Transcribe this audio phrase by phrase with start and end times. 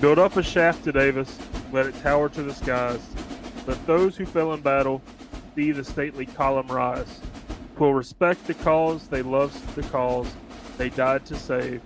[0.00, 1.38] Build up a shaft to Davis,
[1.72, 3.00] let it tower to the skies.
[3.66, 5.02] Let those who fell in battle
[5.54, 7.20] see the stately column rise.
[7.76, 10.26] Twill respect the cause, they loved the cause,
[10.78, 11.82] they died to save.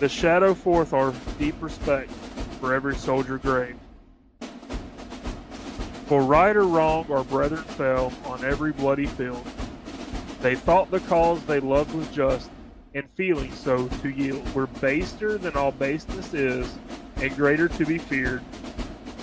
[0.00, 2.10] The shadow forth our deep respect
[2.60, 3.76] for every soldier grave.
[6.06, 9.46] For right or wrong, our brethren fell on every bloody field.
[10.40, 12.50] They thought the cause they loved was just,
[12.96, 16.66] and feeling so to yield were baster than all baseness is,
[17.22, 18.42] and greater to be feared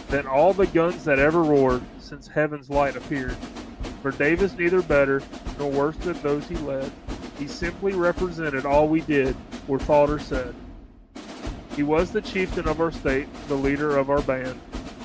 [0.07, 3.35] than all the guns that ever roared since heaven's light appeared.
[4.01, 5.21] For Davis neither better
[5.59, 6.89] nor worse than those he led.
[7.38, 9.35] He simply represented all we did
[9.67, 10.55] or thought or said.
[11.75, 14.59] He was the chieftain of our state, the leader of our band.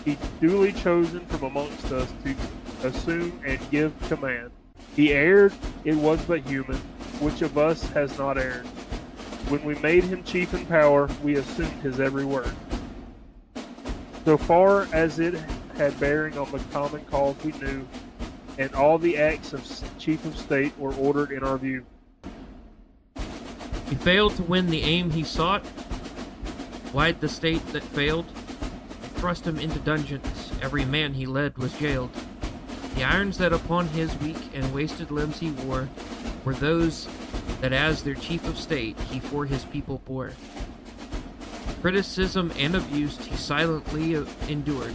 [0.04, 4.52] He duly chosen from amongst us to assume and give command.
[4.94, 5.52] He erred,
[5.84, 6.76] it was but human.
[7.20, 8.66] Which of us has not erred?
[9.48, 12.54] When we made him chief in power, we assumed his every word.
[14.24, 15.34] So far as it
[15.76, 17.86] had bearing on the common cause we knew,
[18.58, 21.84] and all the acts of chief of state were ordered in our view.
[23.88, 25.64] He failed to win the aim he sought.
[26.92, 28.24] Why'd the state that failed?
[29.16, 30.52] Thrust him into dungeons.
[30.62, 32.10] Every man he led was jailed.
[32.94, 35.88] The irons that upon his weak and wasted limbs he wore
[36.44, 37.08] were those
[37.60, 40.32] that as their chief of state he for his people bore.
[41.84, 44.14] Criticism and abuse he silently
[44.48, 44.94] endured,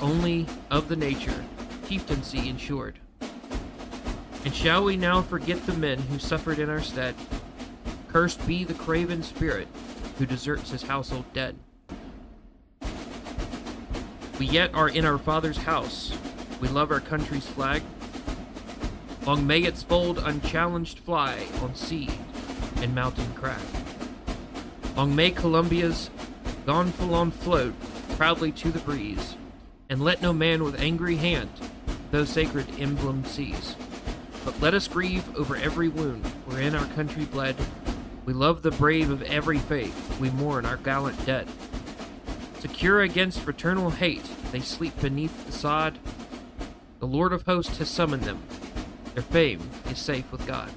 [0.00, 1.44] only of the nature
[1.86, 2.98] chieftaincy ensured.
[4.46, 7.14] And shall we now forget the men who suffered in our stead?
[8.08, 9.68] Cursed be the craven spirit
[10.16, 11.58] who deserts his household dead.
[14.38, 16.16] We yet are in our Father's house.
[16.62, 17.82] We love our country's flag.
[19.26, 22.08] Long may its fold unchallenged fly on sea
[22.76, 23.60] and mountain crag.
[24.96, 26.10] Long may Columbia's
[26.66, 27.74] gonfalon float
[28.16, 29.36] proudly to the breeze,
[29.88, 31.48] and let no man with angry hand
[32.10, 33.76] those sacred emblems seize.
[34.44, 37.56] But let us grieve over every wound wherein our country bled.
[38.24, 41.48] We love the brave of every faith, we mourn our gallant dead.
[42.58, 45.98] Secure against fraternal hate, they sleep beneath the sod.
[46.98, 48.42] The Lord of hosts has summoned them.
[49.14, 50.70] Their fame is safe with God.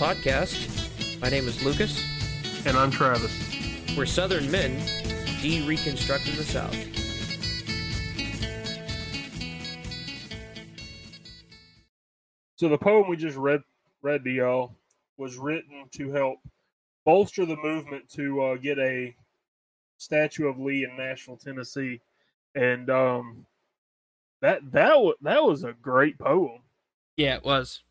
[0.00, 1.20] Podcast.
[1.20, 2.02] My name is Lucas.
[2.64, 3.30] And I'm Travis.
[3.94, 4.82] We're Southern men
[5.42, 6.74] de-reconstructing the South.
[12.56, 13.62] So the poem we just read
[14.00, 14.72] read to y'all
[15.18, 16.38] was written to help
[17.04, 19.14] bolster the movement to uh, get a
[19.98, 22.00] statue of Lee in Nashville, Tennessee,
[22.54, 23.44] and um,
[24.40, 26.62] that that w- that was a great poem.
[27.18, 27.82] Yeah, it was.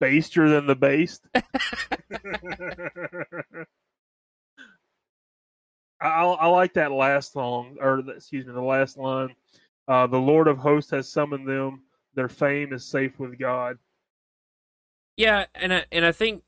[0.00, 1.26] Baster than the based.
[6.02, 9.34] I, I like that last song, or excuse me, the last line.
[9.86, 11.82] Uh, the Lord of Hosts has summoned them.
[12.14, 13.78] Their fame is safe with God.
[15.16, 16.42] Yeah, and I, and I think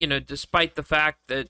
[0.00, 1.48] you know, despite the fact that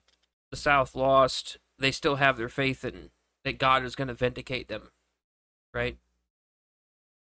[0.50, 3.10] the South lost, they still have their faith in
[3.44, 4.90] that God is going to vindicate them,
[5.72, 5.98] right?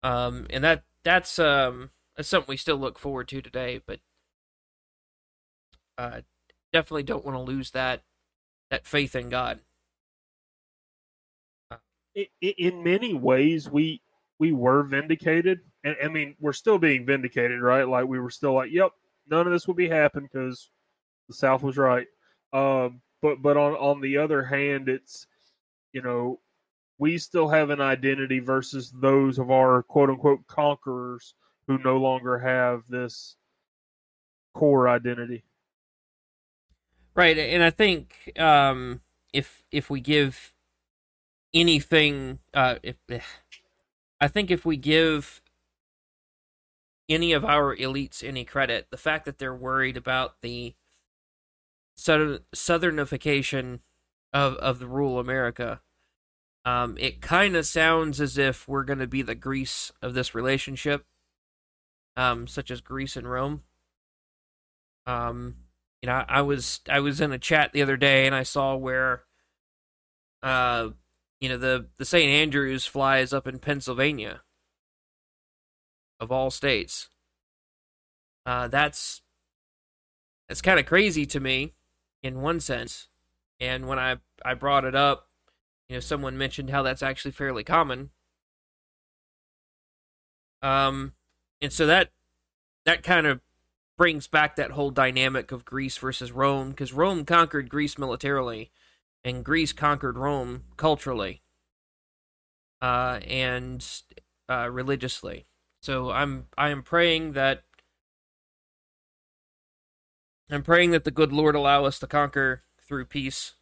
[0.03, 4.01] Um, and that that's um that's something we still look forward to today, but
[5.99, 6.21] uh,
[6.73, 8.03] definitely don't want to lose that
[8.71, 9.61] that faith in God.
[12.41, 14.03] In many ways we
[14.39, 15.61] we were vindicated.
[15.85, 17.89] And i mean we're still being vindicated right?
[17.89, 18.93] Like we were still like yep
[19.29, 20.71] none of this will be happen because
[21.29, 22.07] the south was right.
[22.53, 25.27] Um but but on on the other hand it's
[25.93, 26.41] you know
[26.99, 31.35] we still have an identity versus those of our quote unquote conquerors
[31.71, 33.37] who no longer have this
[34.55, 35.45] core identity.
[37.15, 39.03] Right, and I think um,
[39.33, 40.53] if if we give
[41.55, 42.97] anything, uh, if
[44.21, 45.43] I think if we give
[47.09, 50.75] any of our elites any credit, the fact that they're worried about the
[51.95, 53.79] southern southernification
[54.33, 55.81] of of the rural America,
[56.65, 60.35] um, it kind of sounds as if we're going to be the grease of this
[60.35, 61.07] relationship,
[62.17, 63.63] um, such as Greece and Rome.
[65.07, 65.57] Um,
[66.03, 68.75] you know, I was I was in a chat the other day and I saw
[68.75, 69.25] where,
[70.43, 70.91] uh,
[71.41, 72.31] you know, the the St.
[72.31, 74.43] Andrews flies up in Pennsylvania.
[76.19, 77.09] Of all states,
[78.45, 79.23] uh, that's
[80.49, 81.75] that's kind of crazy to me,
[82.23, 83.09] in one sense.
[83.59, 85.29] And when I I brought it up,
[85.89, 88.11] you know, someone mentioned how that's actually fairly common.
[90.63, 91.15] Um,
[91.61, 92.11] and so that
[92.85, 93.41] that kind of
[93.99, 98.71] brings back that whole dynamic of Greece versus Rome because Rome conquered Greece militarily,
[99.23, 101.43] and Greece conquered Rome culturally
[102.81, 103.87] uh, and
[104.49, 105.47] uh, religiously.
[105.83, 107.63] So I'm I am praying that
[110.51, 113.55] I'm praying that the good Lord allow us to conquer through peace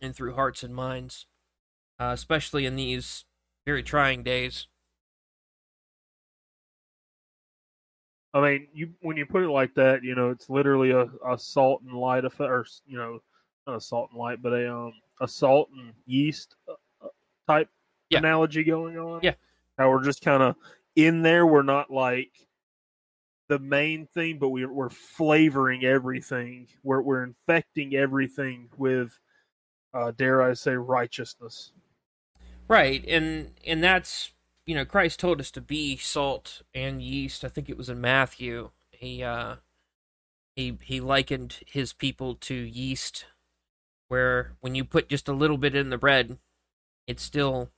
[0.00, 1.26] and through hearts and minds,
[2.00, 3.24] uh, especially in these
[3.64, 4.66] very trying days.
[8.34, 11.38] I mean, you when you put it like that, you know, it's literally a, a
[11.38, 13.20] salt and light effect, or you know,
[13.66, 17.08] not a salt and light, but a um a salt and yeast uh, uh,
[17.48, 17.68] type
[18.10, 18.18] Yeah.
[18.18, 19.20] analogy going on.
[19.22, 19.34] Yeah.
[19.78, 20.56] how we're just kind of
[20.96, 21.46] in there.
[21.46, 22.32] We're not like
[23.48, 26.68] the main thing, but we're we're flavoring everything.
[26.82, 29.18] We're we're infecting everything with,
[29.94, 31.72] uh, dare I say, righteousness.
[32.68, 34.32] Right, and and that's
[34.68, 37.42] you know Christ told us to be salt and yeast.
[37.42, 38.68] I think it was in Matthew.
[38.90, 39.56] He uh
[40.54, 43.24] he he likened his people to yeast,
[44.08, 46.36] where when you put just a little bit in the bread,
[47.06, 47.70] it still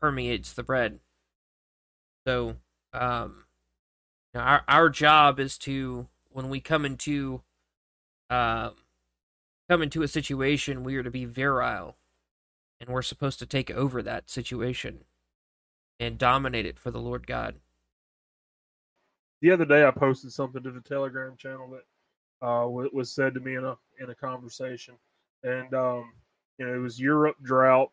[0.00, 0.98] permeates the bread.
[2.26, 2.56] So
[2.92, 3.44] um,
[4.34, 7.42] our our job is to when we come into
[8.30, 8.72] um
[9.68, 11.96] come into a situation, we are to be virile
[12.80, 15.04] and we're supposed to take over that situation
[16.00, 17.54] and dominate it for the Lord God.
[19.42, 23.40] the other day I posted something to the Telegram channel that uh, was said to
[23.40, 24.94] me in a in a conversation,
[25.44, 26.12] and um,
[26.58, 27.90] you know it was Europe drought,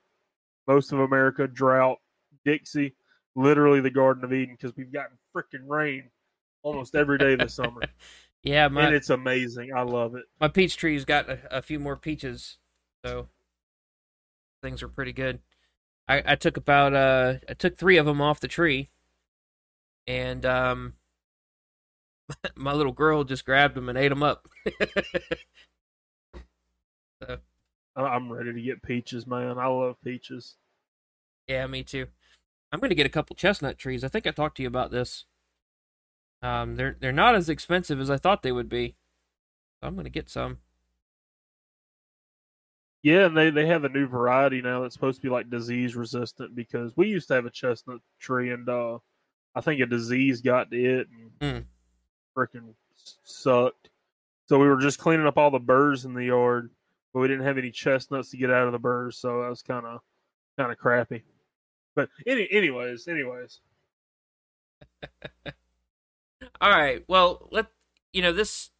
[0.67, 1.97] most of America drought,
[2.45, 2.95] Dixie,
[3.35, 6.09] literally the Garden of Eden because we've gotten freaking rain
[6.63, 7.81] almost every day this summer,
[8.43, 8.87] Yeah, man.
[8.87, 9.71] and it's amazing.
[9.75, 10.23] I love it.
[10.39, 12.57] my peach tree's got a, a few more peaches,
[13.05, 13.27] so
[14.63, 15.39] things are pretty good.
[16.07, 18.89] I, I took about uh I took three of them off the tree,
[20.05, 20.93] and um
[22.55, 24.47] my little girl just grabbed them and ate them up.
[27.21, 27.37] I-
[27.95, 29.57] I'm ready to get peaches, man.
[29.57, 30.55] I love peaches.
[31.47, 32.07] Yeah, me too.
[32.71, 34.03] I'm gonna get a couple chestnut trees.
[34.03, 35.25] I think I talked to you about this.
[36.41, 38.95] Um, they're they're not as expensive as I thought they would be.
[39.81, 40.59] I'm gonna get some.
[43.07, 45.95] Yeah, and they, they have a new variety now that's supposed to be like disease
[45.95, 48.97] resistant because we used to have a chestnut tree and uh
[49.55, 51.65] I think a disease got to it and Mm.
[52.35, 52.73] freaking
[53.23, 53.91] sucked.
[54.49, 56.69] So we were just cleaning up all the burrs in the yard,
[57.13, 59.61] but we didn't have any chestnuts to get out of the burrs, so that was
[59.61, 60.01] kind of
[60.57, 61.23] kind of crappy.
[61.95, 63.61] But any anyways, anyways,
[66.59, 67.05] All right.
[67.07, 67.67] Well, let
[68.11, 68.71] you know this.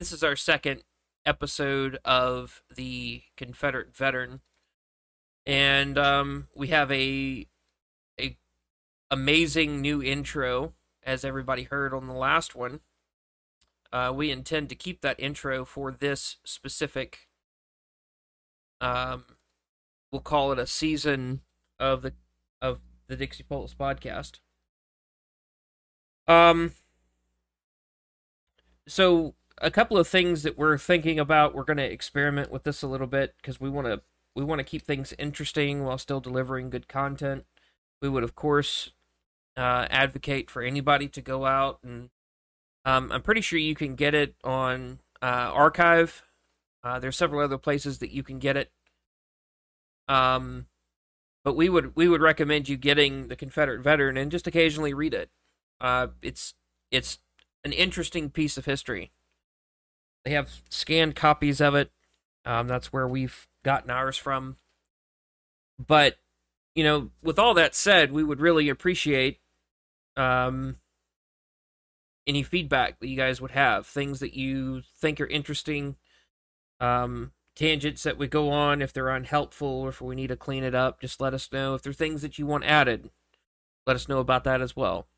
[0.00, 0.82] This is our second
[1.28, 4.40] episode of the Confederate veteran,
[5.44, 7.46] and um, we have a
[8.18, 8.38] a
[9.10, 10.72] amazing new intro,
[11.02, 12.80] as everybody heard on the last one.
[13.92, 17.28] Uh, we intend to keep that intro for this specific.
[18.80, 19.24] Um,
[20.10, 21.42] we'll call it a season
[21.78, 22.14] of the
[22.62, 24.38] of the Dixie Pulse podcast.
[26.26, 26.72] Um.
[28.86, 31.54] So a couple of things that we're thinking about.
[31.54, 34.00] We're going to experiment with this a little bit because we want to
[34.34, 37.44] we want to keep things interesting while still delivering good content.
[38.00, 38.90] We would, of course,
[39.56, 42.10] uh, advocate for anybody to go out and.
[42.84, 46.22] Um, I'm pretty sure you can get it on uh, Archive.
[46.82, 48.70] Uh, there's several other places that you can get it.
[50.06, 50.66] Um,
[51.44, 55.14] but we would we would recommend you getting the Confederate Veteran and just occasionally read
[55.14, 55.30] it.
[55.80, 56.54] Uh, it's
[56.90, 57.18] it's
[57.64, 59.12] an interesting piece of history.
[60.24, 61.90] They have scanned copies of it.
[62.44, 64.56] Um, that's where we've gotten ours from.
[65.78, 66.16] But
[66.74, 69.40] you know, with all that said, we would really appreciate
[70.16, 70.76] um,
[72.26, 75.96] any feedback that you guys would have, things that you think are interesting,
[76.78, 80.62] um, tangents that we go on if they're unhelpful or if we need to clean
[80.62, 81.00] it up.
[81.00, 83.10] Just let us know if there are things that you want added.
[83.86, 85.08] Let us know about that as well.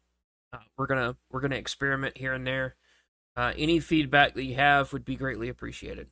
[0.52, 2.76] Uh, we're gonna we're gonna experiment here and there.
[3.40, 6.08] Uh, any feedback that you have would be greatly appreciated.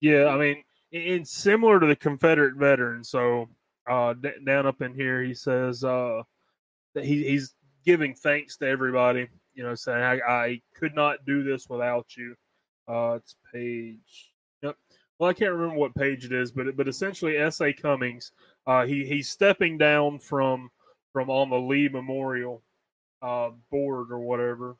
[0.00, 3.04] yeah, I mean it's similar to the Confederate veteran.
[3.04, 3.48] So
[3.90, 6.22] uh, d- down up in here, he says uh,
[6.94, 11.42] that he, he's giving thanks to everybody you know, saying I, I could not do
[11.42, 12.34] this without you.
[12.88, 14.32] Uh, it's page.
[14.62, 14.76] Yep.
[15.18, 17.72] Well, I can't remember what page it is, but but essentially, S.A.
[17.72, 18.32] Cummings,
[18.66, 20.70] uh, he he's stepping down from
[21.12, 22.62] from on the Lee Memorial
[23.24, 24.76] uh, board or whatever.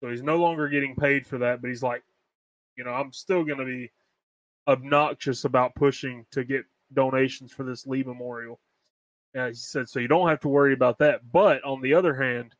[0.00, 2.02] So he's no longer getting paid for that, but he's like,
[2.76, 3.90] you know, I'm still going to be
[4.68, 8.60] obnoxious about pushing to get donations for this Lee Memorial.
[9.34, 11.20] And he said, so you don't have to worry about that.
[11.32, 12.54] But on the other hand,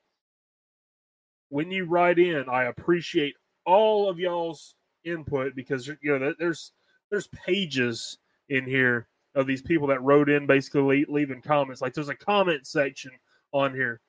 [1.49, 3.35] when you write in, I appreciate
[3.65, 6.73] all of y'all's input because you know there's
[7.11, 8.19] there's pages
[8.49, 11.81] in here of these people that wrote in basically leaving comments.
[11.81, 13.13] Like there's a comment section
[13.53, 14.01] on here,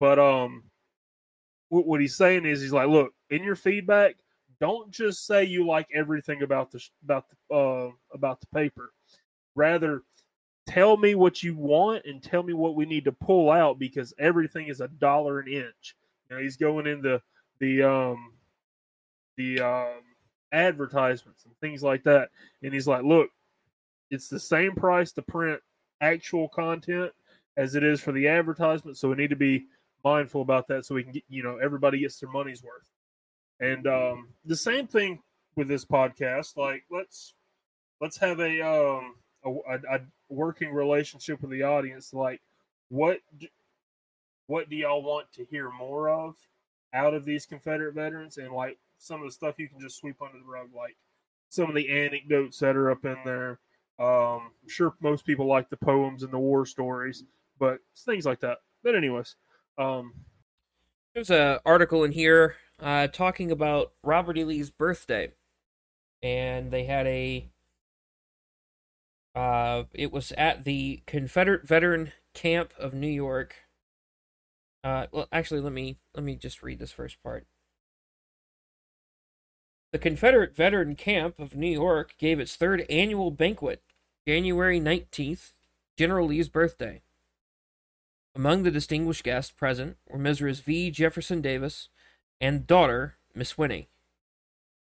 [0.00, 0.64] but um,
[1.68, 4.16] what, what he's saying is he's like, look, in your feedback,
[4.60, 8.92] don't just say you like everything about the about the uh, about the paper.
[9.54, 10.02] Rather,
[10.66, 14.14] tell me what you want and tell me what we need to pull out because
[14.18, 15.96] everything is a dollar an inch.
[16.30, 17.20] Know, he's going into
[17.58, 18.32] the um
[19.36, 20.00] the um
[20.52, 22.30] advertisements and things like that,
[22.62, 23.28] and he's like, look,
[24.10, 25.60] it's the same price to print
[26.00, 27.12] actual content
[27.56, 29.66] as it is for the advertisement, so we need to be
[30.04, 32.90] mindful about that so we can get you know everybody gets their money's worth.
[33.60, 35.20] And um, the same thing
[35.56, 36.56] with this podcast.
[36.56, 37.34] Like let's
[38.00, 42.12] let's have a um a, a working relationship with the audience.
[42.12, 42.40] Like
[42.88, 43.20] what
[44.46, 46.36] what do y'all want to hear more of
[46.92, 48.38] out of these Confederate veterans?
[48.38, 50.96] And like some of the stuff you can just sweep under the rug, like
[51.48, 53.58] some of the anecdotes that are up in there.
[53.98, 57.22] Um, I'm sure most people like the poems and the war stories,
[57.58, 58.58] but things like that.
[58.82, 59.36] But anyways,
[59.78, 60.12] um,
[61.14, 64.44] there's an article in here uh, talking about Robert E.
[64.44, 65.32] Lee's birthday,
[66.22, 67.48] and they had a.
[69.34, 73.56] Uh, it was at the Confederate Veteran Camp of New York.
[74.82, 77.46] Uh, well, actually, let me let me just read this first part.
[79.92, 83.80] The Confederate Veteran Camp of New York gave its third annual banquet,
[84.26, 85.52] January 19th,
[85.96, 87.02] General Lee's birthday.
[88.36, 90.62] Among the distinguished guests present were Mrs.
[90.62, 90.90] V.
[90.90, 91.88] Jefferson Davis,
[92.40, 93.88] and daughter, Miss Winnie.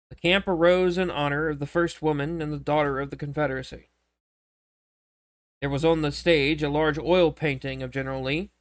[0.09, 3.89] The camp arose in honor of the first woman and the daughter of the Confederacy.
[5.59, 8.51] There was on the stage a large oil painting of General Lee.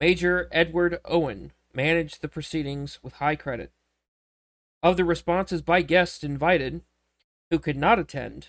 [0.00, 3.72] Major Edward Owen managed the proceedings with high credit.
[4.82, 6.80] Of the responses by guests invited,
[7.50, 8.48] who could not attend,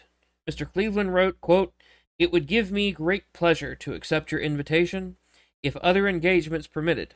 [0.50, 0.72] Mr.
[0.72, 1.74] Cleveland wrote, quote,
[2.18, 5.18] It would give me great pleasure to accept your invitation
[5.64, 7.16] if other engagements permitted,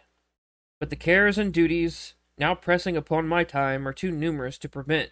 [0.79, 5.11] but the cares and duties now pressing upon my time are too numerous to permit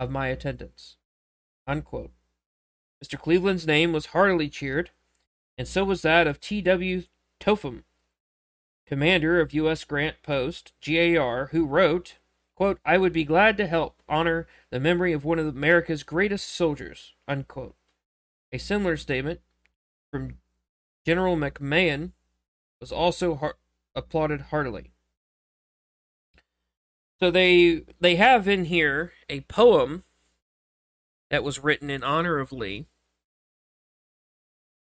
[0.00, 0.96] of my attendance.
[1.66, 2.10] Unquote.
[3.02, 3.18] Mr.
[3.18, 4.90] Cleveland's name was heartily cheered,
[5.56, 7.02] and so was that of T.W.
[7.38, 7.84] Topham,
[8.86, 9.84] commander of U.S.
[9.84, 12.16] Grant Post, GAR, who wrote,
[12.54, 16.48] quote, I would be glad to help honor the memory of one of America's greatest
[16.48, 17.14] soldiers.
[17.28, 17.76] Unquote.
[18.52, 19.40] A similar statement
[20.10, 20.38] from
[21.04, 22.12] General McMahon
[22.86, 23.56] was also har-
[23.96, 24.92] applauded heartily.
[27.18, 30.04] So they they have in here a poem
[31.30, 32.86] that was written in honor of Lee.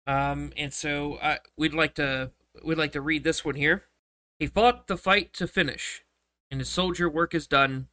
[0.07, 2.31] Um, and so uh, we'd like to
[2.63, 3.83] we'd like to read this one here.
[4.37, 6.03] He fought the fight to finish,
[6.49, 7.89] and his soldier work is done.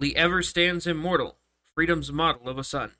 [0.00, 1.36] Lee ever stands immortal,
[1.74, 2.92] freedom's model of a son.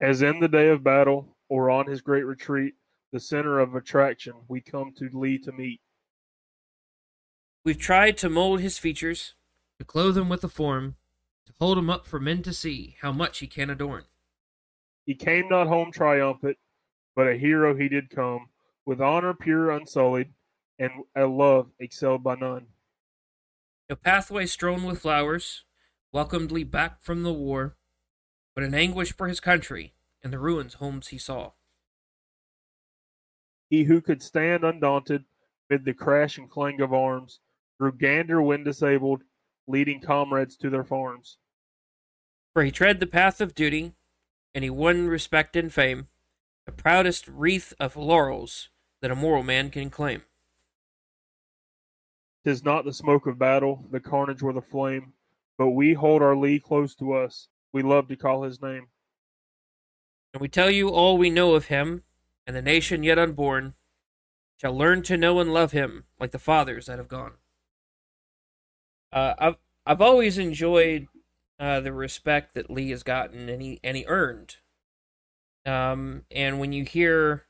[0.00, 2.74] As in the day of battle, or on his great retreat,
[3.12, 5.80] the center of attraction, we come to Lee to meet.
[7.64, 9.34] We've tried to mold his features,
[9.78, 10.96] to clothe him with a form,
[11.46, 14.04] to hold him up for men to see how much he can adorn.
[15.04, 16.56] He came not home triumphant,
[17.14, 18.48] but a hero he did come,
[18.86, 20.32] with honor pure unsullied,
[20.78, 22.66] and a love excelled by none.
[23.90, 25.64] A pathway strewn with flowers
[26.12, 27.76] welcomed Lee back from the war,
[28.54, 29.92] but an anguish for his country
[30.24, 31.52] and the ruins homes he saw.
[33.72, 35.24] He who could stand undaunted
[35.70, 37.40] mid the crash and clang of arms,
[37.80, 39.22] grew gander when disabled,
[39.66, 41.38] leading comrades to their farms.
[42.52, 43.94] For he tread the path of duty,
[44.54, 46.08] and he won respect and fame,
[46.66, 48.68] the proudest wreath of laurels
[49.00, 50.20] that a moral man can claim.
[52.44, 55.14] Tis not the smoke of battle, the carnage or the flame,
[55.56, 57.48] but we hold our Lee close to us.
[57.72, 58.88] We love to call his name.
[60.34, 62.02] And we tell you all we know of him,
[62.46, 63.74] and the nation yet unborn
[64.60, 67.34] shall learn to know and love him like the fathers that have gone.
[69.12, 71.06] Uh, I've I've always enjoyed
[71.58, 74.56] uh, the respect that Lee has gotten and he and he earned.
[75.64, 77.44] Um, and when you hear,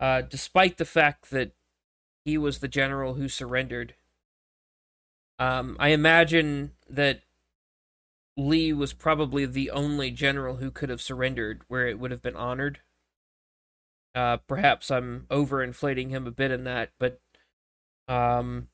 [0.00, 1.52] uh, despite the fact that
[2.24, 3.94] he was the general who surrendered
[5.38, 7.22] Um, I imagine that
[8.38, 12.36] Lee was probably the only general who could have surrendered where it would have been
[12.36, 12.80] honored.
[14.14, 17.20] Uh, perhaps I'm overinflating him a bit in that, but
[18.08, 18.68] um,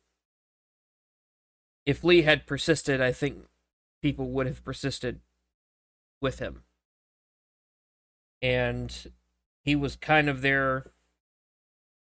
[1.85, 3.47] if Lee had persisted, I think
[4.01, 5.21] people would have persisted
[6.21, 6.63] with him.
[8.41, 9.13] And
[9.65, 10.93] he was kind of their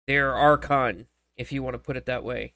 [0.06, 2.54] their archon, if you want to put it that way.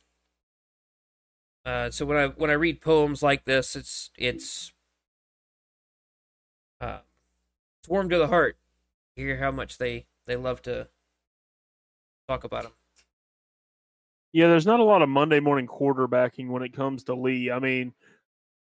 [1.64, 4.72] Uh, so when I when I read poems like this, it's it's
[6.80, 6.98] uh,
[7.80, 8.56] it's warm to the heart.
[9.16, 10.88] Hear how much they they love to
[12.28, 12.72] talk about him.
[14.32, 17.50] Yeah, there's not a lot of Monday morning quarterbacking when it comes to Lee.
[17.50, 17.88] I mean,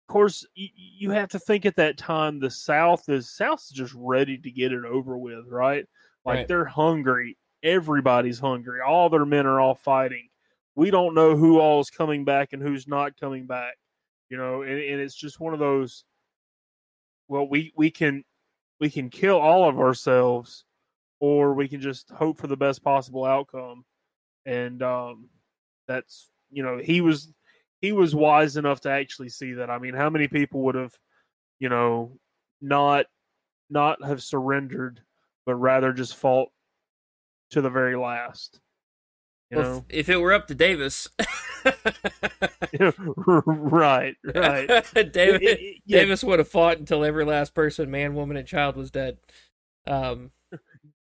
[0.08, 3.94] of course, you, you have to think at that time the South is South's just
[3.98, 5.86] ready to get it over with, right?
[6.24, 6.48] Like Right.
[6.48, 7.38] they're hungry.
[7.64, 8.80] Everybody's hungry.
[8.86, 10.30] All their men are all fighting.
[10.76, 13.74] We don't know who all is coming back and who's not coming back.
[14.30, 16.04] You know, and, and it's just one of those.
[17.28, 18.24] Well, we we can
[18.80, 20.64] we can kill all of ourselves,
[21.20, 23.86] or we can just hope for the best possible outcome.
[24.46, 25.30] And um,
[25.88, 27.34] that's you know he was
[27.82, 29.70] he was wise enough to actually see that.
[29.70, 30.94] I mean, how many people would have,
[31.60, 32.18] you know,
[32.62, 33.06] not
[33.70, 35.02] not have surrendered,
[35.46, 36.50] but rather just fought
[37.52, 38.60] to the very last.
[39.52, 41.08] You Well, know, if, if it were up to Davis,
[43.46, 44.68] right, right.
[45.12, 48.92] Davis, yeah, Davis would have fought until every last person, man, woman, and child was
[48.92, 49.18] dead.
[49.88, 50.32] Um,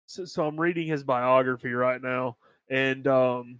[0.07, 2.37] so, so I'm reading his biography right now,
[2.69, 3.59] and um,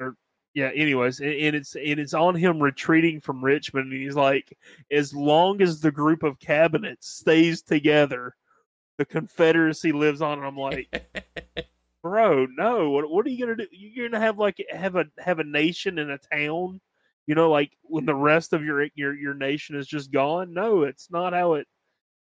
[0.00, 0.16] or
[0.52, 0.70] yeah.
[0.74, 4.56] Anyways, and, and it's and it's on him retreating from Richmond, and he's like,
[4.90, 8.34] as long as the group of cabinet stays together,
[8.98, 10.38] the Confederacy lives on.
[10.38, 10.88] And I'm like,
[12.02, 12.90] bro, no.
[12.90, 13.66] What what are you gonna do?
[13.70, 16.80] You're gonna have like have a have a nation in a town.
[17.28, 20.52] You know, like when the rest of your your your nation is just gone.
[20.52, 21.68] No, it's not how it.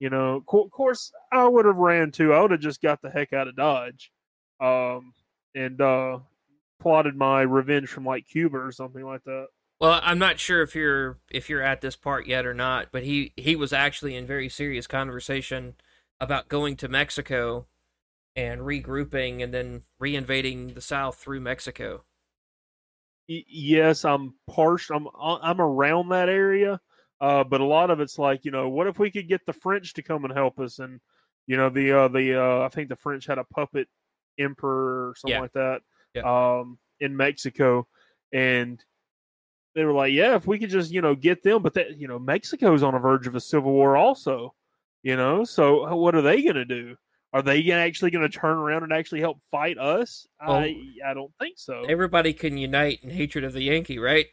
[0.04, 2.34] You know, of course, I would have ran too.
[2.34, 4.12] I would have just got the heck out of Dodge,
[4.60, 5.14] um,
[5.54, 6.18] and uh,
[6.78, 9.46] plotted my revenge from like Cuba or something like that.
[9.80, 13.02] well, I'm not sure if you're if you're at this part yet or not, but
[13.04, 15.72] he he was actually in very serious conversation
[16.20, 17.64] about going to Mexico
[18.36, 22.04] and regrouping and then reinvading the South through Mexico.
[23.26, 24.96] Yes, I'm partial.
[25.18, 26.78] I'm I'm around that area,
[27.24, 29.52] uh, but a lot of it's like you know, what if we could get the
[29.54, 30.78] French to come and help us?
[30.78, 31.00] And
[31.46, 33.88] you know, the uh, the uh, I think the French had a puppet
[34.38, 35.40] emperor or something Yeah.
[35.40, 35.80] like that,
[36.14, 36.58] Yeah.
[36.58, 37.86] um, in Mexico,
[38.32, 38.84] and
[39.74, 42.08] they were like, yeah, if we could just you know get them, but that you
[42.08, 44.54] know, Mexico's on the verge of a civil war also,
[45.02, 46.94] you know, so what are they gonna do?
[47.32, 50.28] Are they actually going to turn around and actually help fight us?
[50.46, 51.82] Well, I I don't think so.
[51.88, 54.26] Everybody can unite in hatred of the Yankee, right?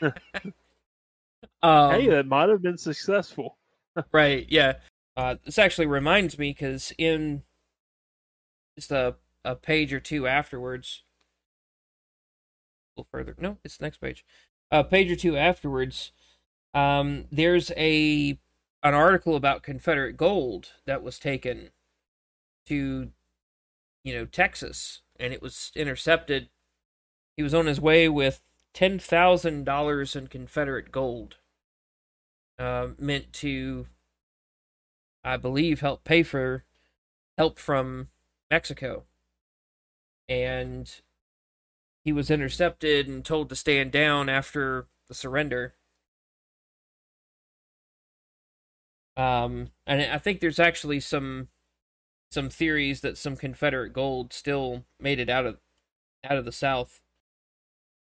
[1.62, 3.56] um, hey, that might have been successful.
[4.12, 4.74] Right, yeah.
[5.16, 7.44] Uh, this actually reminds me because in
[8.78, 11.02] just a, a page or two afterwards,
[12.94, 14.22] a little further, no, it's the next page.
[14.70, 16.12] A page or two afterwards,
[16.74, 18.38] um, there's a
[18.82, 21.70] an article about Confederate gold that was taken
[22.66, 23.10] to,
[24.04, 26.50] you know, Texas, and it was intercepted.
[27.34, 28.42] He was on his way with
[28.74, 31.36] ten thousand dollars in Confederate gold
[32.58, 33.86] uh, meant to,
[35.24, 36.64] I believe, help pay for
[37.36, 38.08] help from
[38.50, 39.04] Mexico.
[40.28, 41.00] And
[42.04, 45.74] he was intercepted and told to stand down after the surrender.
[49.16, 51.48] Um, and I think there's actually some
[52.30, 55.58] some theories that some Confederate gold still made it out of
[56.24, 57.02] out of the South.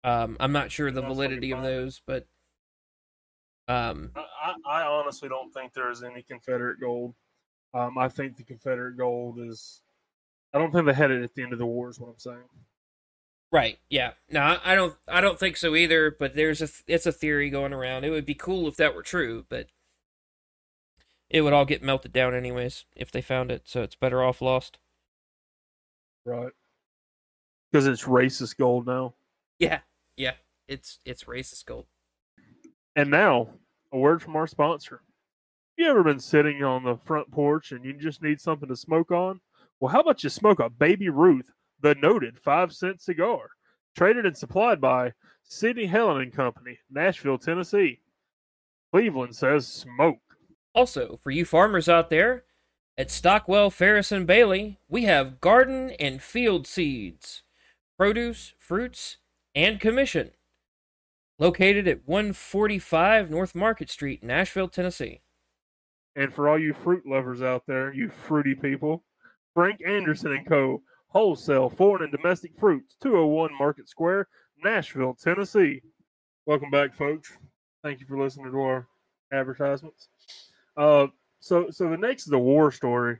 [0.03, 2.27] Um, I'm not sure the validity of those, but
[3.67, 7.15] um, I, I honestly don't think there is any Confederate gold.
[7.73, 9.81] Um, I think the Confederate gold is.
[10.53, 11.89] I don't think they had it at the end of the war.
[11.89, 12.43] Is what I'm saying.
[13.51, 13.77] Right.
[13.89, 14.11] Yeah.
[14.29, 14.95] No, I don't.
[15.07, 16.11] I don't think so either.
[16.11, 16.69] But there's a.
[16.87, 18.03] It's a theory going around.
[18.03, 19.67] It would be cool if that were true, but
[21.29, 23.63] it would all get melted down anyways if they found it.
[23.65, 24.77] So it's better off lost.
[26.25, 26.51] Right.
[27.71, 29.15] Because it's racist gold now.
[29.57, 29.79] Yeah.
[30.15, 30.33] Yeah.
[30.67, 31.85] It's it's racist gold.
[32.95, 33.49] And now,
[33.91, 35.01] a word from our sponsor.
[35.77, 38.75] Have you ever been sitting on the front porch and you just need something to
[38.75, 39.39] smoke on?
[39.79, 41.51] Well, how about you smoke a Baby Ruth,
[41.81, 43.49] the noted five cent cigar,
[43.95, 47.99] traded and supplied by Sidney Helen and Company, Nashville, Tennessee.
[48.91, 50.19] Cleveland says smoke.
[50.75, 52.43] Also, for you farmers out there,
[52.97, 57.41] at Stockwell, Ferris, and Bailey, we have garden and field seeds,
[57.97, 59.17] produce, fruits,
[59.55, 60.31] and commission.
[61.43, 65.19] Located at 145 North Market Street, Nashville, Tennessee.
[66.15, 69.03] And for all you fruit lovers out there, you fruity people,
[69.53, 70.81] Frank Anderson and Co.
[71.07, 74.29] Wholesale foreign and domestic fruits, 201 Market Square,
[74.63, 75.81] Nashville, Tennessee.
[76.45, 77.33] Welcome back, folks.
[77.83, 78.87] Thank you for listening to our
[79.33, 80.07] advertisements.
[80.77, 81.07] Uh,
[81.41, 83.17] so, so the next is a war story.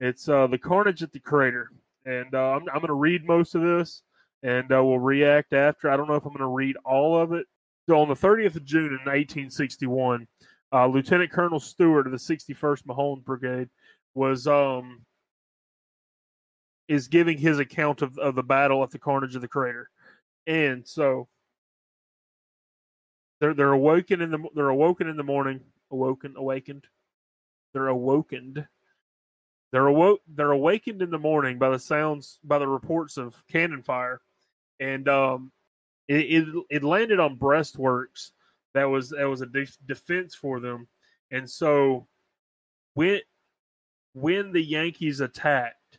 [0.00, 1.70] It's uh, the carnage at the crater,
[2.04, 4.02] and uh, I'm, I'm going to read most of this,
[4.42, 5.90] and uh, we'll react after.
[5.90, 7.46] I don't know if I'm going to read all of it.
[7.88, 10.26] So, on the 30th of June in 1861,
[10.72, 13.68] uh, Lieutenant Colonel Stewart of the 61st Mahone Brigade
[14.14, 15.04] was um,
[16.88, 19.90] is giving his account of, of the battle at the carnage of the crater,
[20.46, 21.28] and so
[23.40, 26.86] they're they're awoken in the they're awoken in the morning, awoken, awakened.
[27.74, 28.66] They're awakened.
[29.72, 30.20] They're awoke.
[30.28, 34.20] They're awakened in the morning by the sounds, by the reports of cannon fire,
[34.80, 35.52] and um,
[36.08, 38.30] it it, it landed on breastworks.
[38.74, 40.88] That was that was a de- defense for them,
[41.30, 42.06] and so
[42.94, 43.20] when
[44.14, 45.98] when the Yankees attacked,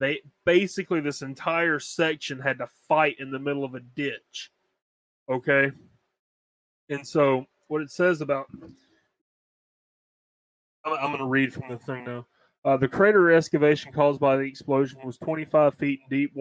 [0.00, 4.50] they basically this entire section had to fight in the middle of a ditch.
[5.30, 5.70] Okay,
[6.88, 8.46] and so what it says about
[10.84, 12.26] I'm, going to read from the thing now.
[12.64, 16.32] Uh, the crater excavation caused by the explosion was 25 feet deep,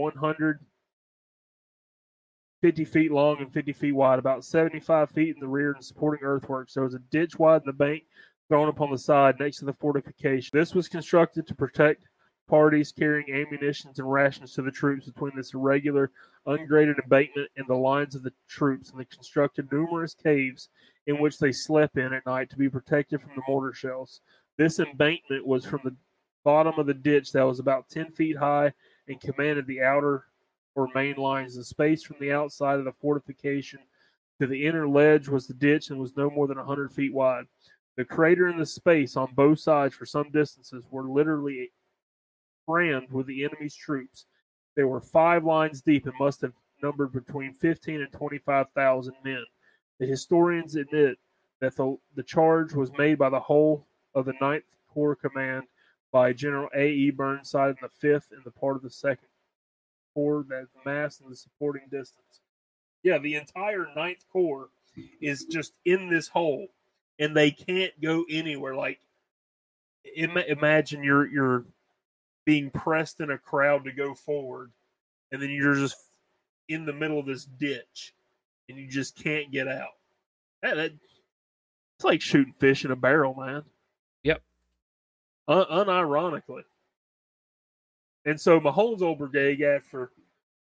[2.65, 6.25] 150 feet long, and 50 feet wide, about 75 feet in the rear and supporting
[6.25, 6.73] earthworks.
[6.73, 8.05] There was a ditch wide in the bank
[8.47, 10.49] thrown upon the side next to the fortification.
[10.51, 12.07] This was constructed to protect
[12.47, 16.09] parties carrying ammunitions and rations to the troops between this irregular,
[16.47, 20.69] ungraded embankment and the lines of the troops, and they constructed numerous caves
[21.05, 24.21] in which they slept in at night to be protected from the mortar shells.
[24.57, 25.95] This embankment was from the
[26.43, 28.73] bottom of the ditch that was about 10 feet high
[29.07, 30.25] and commanded the outer
[30.75, 31.55] or main lines.
[31.55, 33.79] The space from the outside of the fortification
[34.39, 37.45] to the inner ledge was the ditch and was no more than 100 feet wide.
[37.95, 41.71] The crater and the space on both sides for some distances were literally
[42.67, 44.25] crammed with the enemy's troops.
[44.75, 49.45] They were five lines deep and must have numbered between 15 and 25,000 men.
[49.99, 51.17] The historians admit
[51.61, 55.63] that the, the charge was made by the whole of the Ninth Corps Command
[56.11, 56.89] by General A.
[56.89, 57.11] E.
[57.11, 59.29] Burnside and the Fifth and the part of the Second
[60.15, 62.41] That mass and the supporting distance.
[63.03, 64.69] Yeah, the entire Ninth Corps
[65.21, 66.67] is just in this hole,
[67.19, 68.75] and they can't go anywhere.
[68.75, 68.99] Like,
[70.15, 71.65] Im- imagine you're you're
[72.45, 74.71] being pressed in a crowd to go forward,
[75.31, 75.97] and then you're just
[76.69, 78.13] in the middle of this ditch,
[78.69, 79.93] and you just can't get out.
[80.61, 80.91] That, that
[81.97, 83.63] it's like shooting fish in a barrel, man.
[84.23, 84.41] Yep.
[85.47, 86.63] Un- unironically.
[88.25, 90.11] And so Mahone's old brigade, after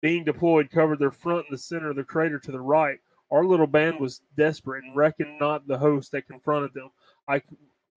[0.02, 3.00] being deployed, covered their front and the center of the crater to the right.
[3.30, 6.89] Our little band was desperate and reckoned not the host that confronted them.
[7.28, 7.41] I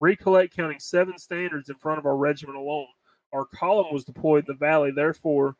[0.00, 2.86] recollect counting seven standards in front of our regiment alone.
[3.32, 5.56] Our column was deployed in the valley, therefore,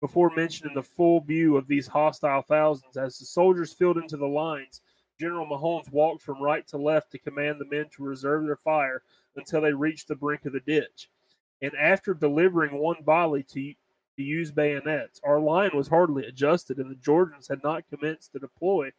[0.00, 2.96] before mentioning the full view of these hostile thousands.
[2.96, 4.80] As the soldiers filled into the lines,
[5.20, 9.02] General Mahones walked from right to left to command the men to reserve their fire
[9.36, 11.10] until they reached the brink of the ditch.
[11.62, 13.74] And after delivering one volley to,
[14.16, 18.38] to use bayonets, our line was hardly adjusted, and the Georgians had not commenced to
[18.38, 18.90] deploy.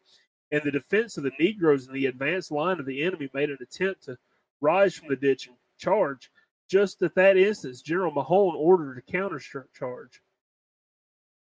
[0.52, 3.58] And the defense of the Negroes in the advanced line of the enemy made an
[3.62, 4.18] attempt to
[4.60, 6.30] rise from the ditch and charge.
[6.70, 10.20] Just at that instant, General Mahone ordered a countercharge.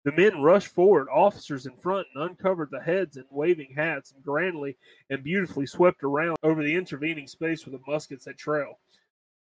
[0.03, 4.23] The men rushed forward, officers in front, and uncovered the heads and waving hats, and
[4.23, 4.75] grandly
[5.11, 8.79] and beautifully swept around over the intervening space with the muskets at trail.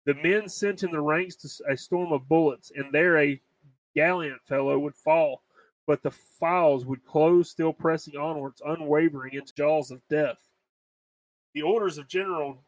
[0.08, 3.41] The men sent in the ranks to a storm of bullets, and there a
[3.93, 5.43] gallant fellow would fall,
[5.86, 10.38] but the files would close, still pressing onwards, unwavering into jaws of death.
[11.54, 12.63] The orders of General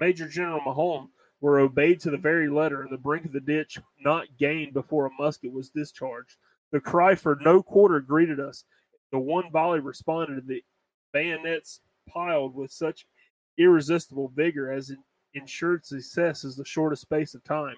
[0.00, 3.78] Major General Mahone were obeyed to the very letter, and the brink of the ditch
[4.00, 6.36] not gained before a musket was discharged.
[6.72, 8.64] The cry for no quarter greeted us.
[9.12, 10.64] The one volley responded, and the
[11.12, 13.06] bayonets piled with such
[13.56, 14.90] irresistible vigor as
[15.36, 17.76] ensured success in the shortest space of time.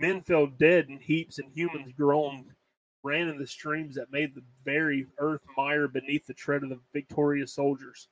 [0.00, 2.50] Men fell dead in heaps, and humans groaned,
[3.02, 6.80] ran in the streams that made the very earth mire beneath the tread of the
[6.92, 8.08] victorious soldiers.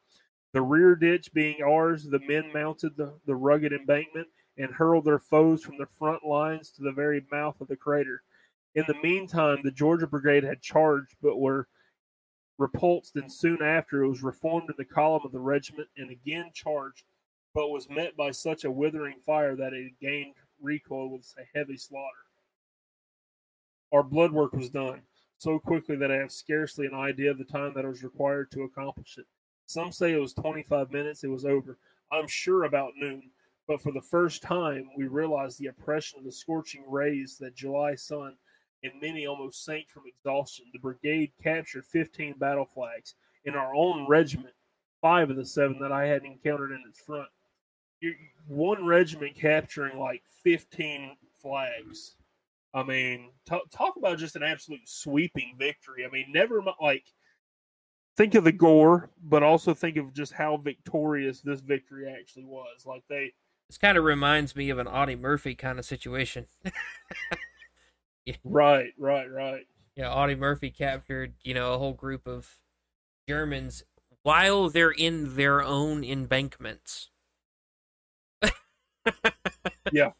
[0.52, 5.18] The rear ditch being ours, the men mounted the, the rugged embankment and hurled their
[5.18, 8.22] foes from the front lines to the very mouth of the crater.
[8.74, 11.68] In the meantime, the Georgia Brigade had charged, but were
[12.58, 16.50] repulsed, and soon after it was reformed in the column of the regiment and again
[16.52, 17.04] charged,
[17.54, 21.76] but was met by such a withering fire that it gained recoil with a heavy
[21.76, 22.06] slaughter.
[23.92, 25.02] Our blood work was done.
[25.38, 28.64] so quickly that I have scarcely an idea of the time that was required to
[28.64, 29.24] accomplish it.
[29.66, 31.78] Some say it was 25 minutes, it was over.
[32.12, 33.30] I'm sure about noon,
[33.66, 37.94] but for the first time, we realized the oppression of the scorching rays that July
[37.94, 38.36] sun,
[38.82, 40.66] and many almost sank from exhaustion.
[40.72, 43.14] The brigade captured 15 battle flags.
[43.44, 44.54] In our own regiment,
[45.00, 47.28] five of the seven that I had encountered in its front.
[48.46, 52.16] One regiment capturing like 15 flags.
[52.72, 56.04] I mean, talk, talk about just an absolute sweeping victory.
[56.06, 57.04] I mean, never like
[58.16, 62.86] think of the gore, but also think of just how victorious this victory actually was.
[62.86, 63.32] Like they,
[63.68, 66.46] this kind of reminds me of an Audie Murphy kind of situation.
[68.24, 68.34] yeah.
[68.44, 69.66] Right, right, right.
[69.96, 72.58] Yeah, Audie Murphy captured, you know, a whole group of
[73.28, 73.82] Germans
[74.22, 77.10] while they're in their own embankments.
[79.92, 80.12] yeah,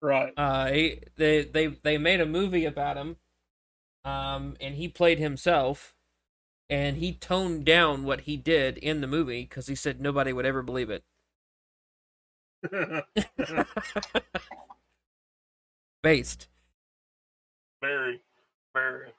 [0.00, 0.32] right.
[0.36, 3.16] Uh, he, they they they made a movie about him,
[4.04, 5.94] um, and he played himself,
[6.70, 10.46] and he toned down what he did in the movie because he said nobody would
[10.46, 11.04] ever believe it.
[16.02, 16.48] Based.
[17.80, 18.22] Very,
[18.72, 19.12] very.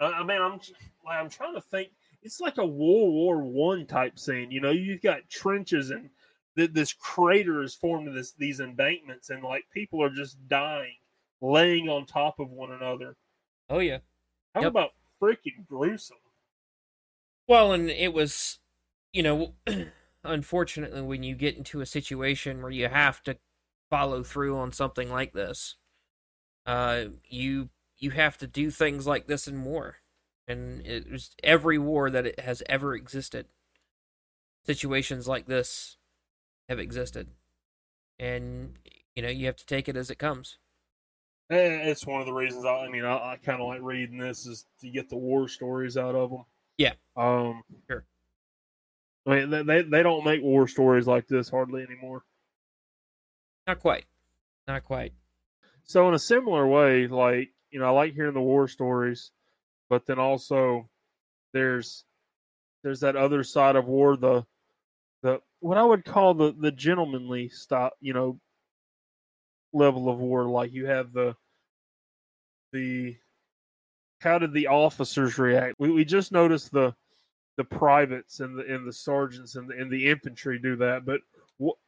[0.00, 0.60] I mean, I'm
[1.08, 1.90] I'm trying to think.
[2.22, 4.50] It's like a World War One type scene.
[4.50, 6.10] You know, you've got trenches and
[6.56, 10.96] th- this crater is formed in this these embankments, and like people are just dying,
[11.40, 13.16] laying on top of one another.
[13.68, 13.98] Oh yeah.
[14.54, 14.70] How yep.
[14.70, 14.90] about
[15.20, 16.16] freaking gruesome?
[17.48, 18.60] Well, and it was,
[19.12, 19.54] you know,
[20.24, 23.36] unfortunately, when you get into a situation where you have to
[23.90, 25.76] follow through on something like this,
[26.66, 29.96] uh, you you have to do things like this and more.
[30.46, 33.46] And it was every war that it has ever existed.
[34.66, 35.96] Situations like this
[36.68, 37.28] have existed.
[38.18, 38.78] And,
[39.14, 40.58] you know, you have to take it as it comes.
[41.50, 44.18] Eh, it's one of the reasons I, I mean, I, I kind of like reading
[44.18, 46.44] this is to get the war stories out of them.
[46.78, 46.94] Yeah.
[47.16, 48.04] Um, sure.
[49.26, 52.24] I mean, they, they don't make war stories like this hardly anymore.
[53.66, 54.04] Not quite.
[54.68, 55.12] Not quite.
[55.84, 59.30] So, in a similar way, like, you know, I like hearing the war stories,
[59.88, 60.88] but then also
[61.52, 62.04] there's
[62.82, 64.46] there's that other side of war, the the
[65.64, 68.38] what I would call the the gentlemanly stop, you know,
[69.72, 70.44] level of war.
[70.44, 71.34] Like you have the
[72.74, 73.16] the
[74.20, 75.76] how did the officers react?
[75.78, 76.94] We we just noticed the
[77.56, 81.22] the privates and the and the sergeants and the and the infantry do that, but
[81.62, 81.80] wh-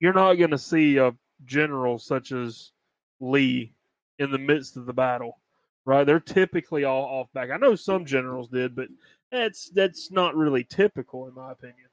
[0.00, 2.72] you're not going to see a general such as
[3.20, 3.72] Lee
[4.18, 5.38] in the midst of the battle,
[5.84, 6.02] right?
[6.02, 7.50] They're typically all off back.
[7.50, 8.88] I know some generals did, but
[9.30, 11.86] that's that's not really typical in my opinion.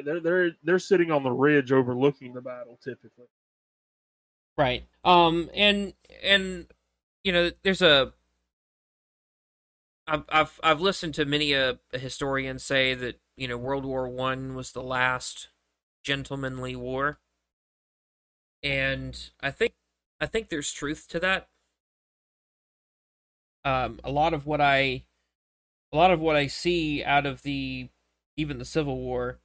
[0.00, 3.26] They're they're they're sitting on the ridge overlooking the battle typically.
[4.56, 4.84] Right.
[5.04, 5.50] Um.
[5.54, 6.66] And and
[7.24, 8.12] you know, there's a.
[10.06, 14.08] I've I've I've listened to many a, a historian say that you know World War
[14.08, 15.48] One was the last
[16.02, 17.20] gentlemanly war,
[18.62, 19.74] and I think
[20.20, 21.48] I think there's truth to that.
[23.64, 25.04] Um, a lot of what I,
[25.92, 27.88] a lot of what I see out of the,
[28.36, 29.40] even the Civil War,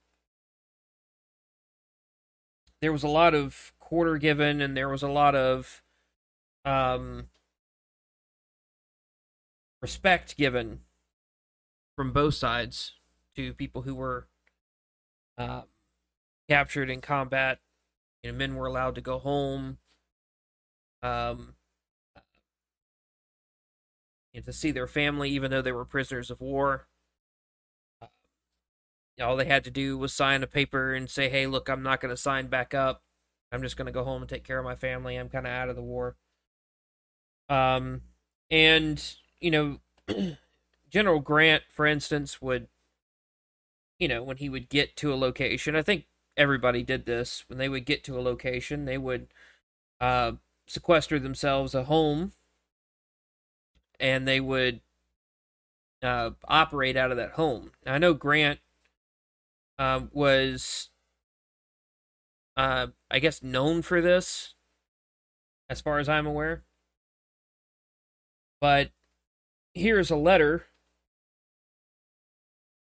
[2.82, 5.82] there was a lot of quarter given, and there was a lot of,
[6.66, 7.30] um,
[9.82, 10.82] respect given
[11.96, 12.94] from both sides
[13.36, 14.28] to people who were
[15.38, 15.62] uh,
[16.50, 17.60] captured in combat.
[18.24, 19.78] You know, men were allowed to go home
[21.04, 21.56] um,
[24.44, 26.88] to see their family, even though they were prisoners of war.
[29.22, 32.02] All they had to do was sign a paper and say, "Hey, look, I'm not
[32.02, 33.04] going to sign back up.
[33.52, 35.16] I'm just going to go home and take care of my family.
[35.16, 36.16] I'm kind of out of the war."
[37.50, 38.02] Um,
[38.52, 39.04] and
[39.40, 39.80] you know,
[40.90, 42.68] General Grant, for instance, would,
[44.00, 47.44] you know, when he would get to a location, I think everybody did this.
[47.48, 49.28] When they would get to a location, they would
[50.00, 50.34] uh,
[50.68, 52.34] sequester themselves a home
[54.00, 54.82] and they would
[56.04, 57.72] uh, operate out of that home.
[57.86, 58.60] Now, I know Grant
[59.80, 60.90] uh, was,
[62.56, 64.56] uh, I guess, known for this,
[65.70, 66.64] as far as I'm aware.
[68.60, 68.92] But
[69.74, 70.66] here's a letter.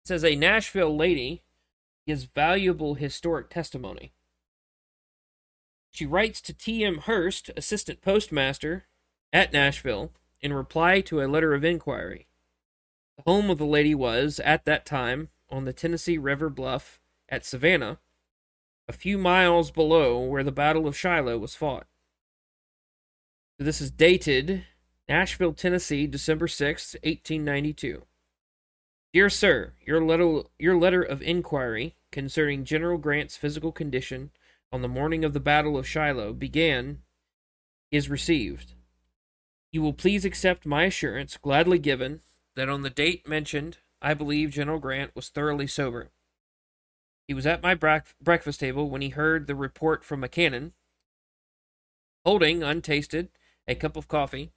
[0.03, 1.43] It says a Nashville lady
[2.05, 4.13] gives valuable historic testimony.
[5.91, 6.99] She writes to T.M.
[6.99, 8.85] Hurst, assistant postmaster
[9.31, 12.27] at Nashville, in reply to a letter of inquiry.
[13.17, 17.45] The home of the lady was, at that time, on the Tennessee River bluff at
[17.45, 17.99] Savannah,
[18.87, 21.85] a few miles below where the Battle of Shiloh was fought.
[23.57, 24.65] So this is dated
[25.07, 28.01] Nashville, Tennessee, December 6, 1892.
[29.13, 34.31] Dear Sir, your letter, your letter of inquiry concerning General Grant's physical condition
[34.71, 37.03] on the morning of the Battle of Shiloh began
[37.91, 38.73] is received.
[39.71, 42.21] You will please accept my assurance, gladly given,
[42.55, 46.11] that on the date mentioned, I believe General Grant was thoroughly sober.
[47.25, 50.73] He was at my breakfast table when he heard the report from a cannon.
[52.25, 53.29] Holding, untasted,
[53.65, 54.51] a cup of coffee,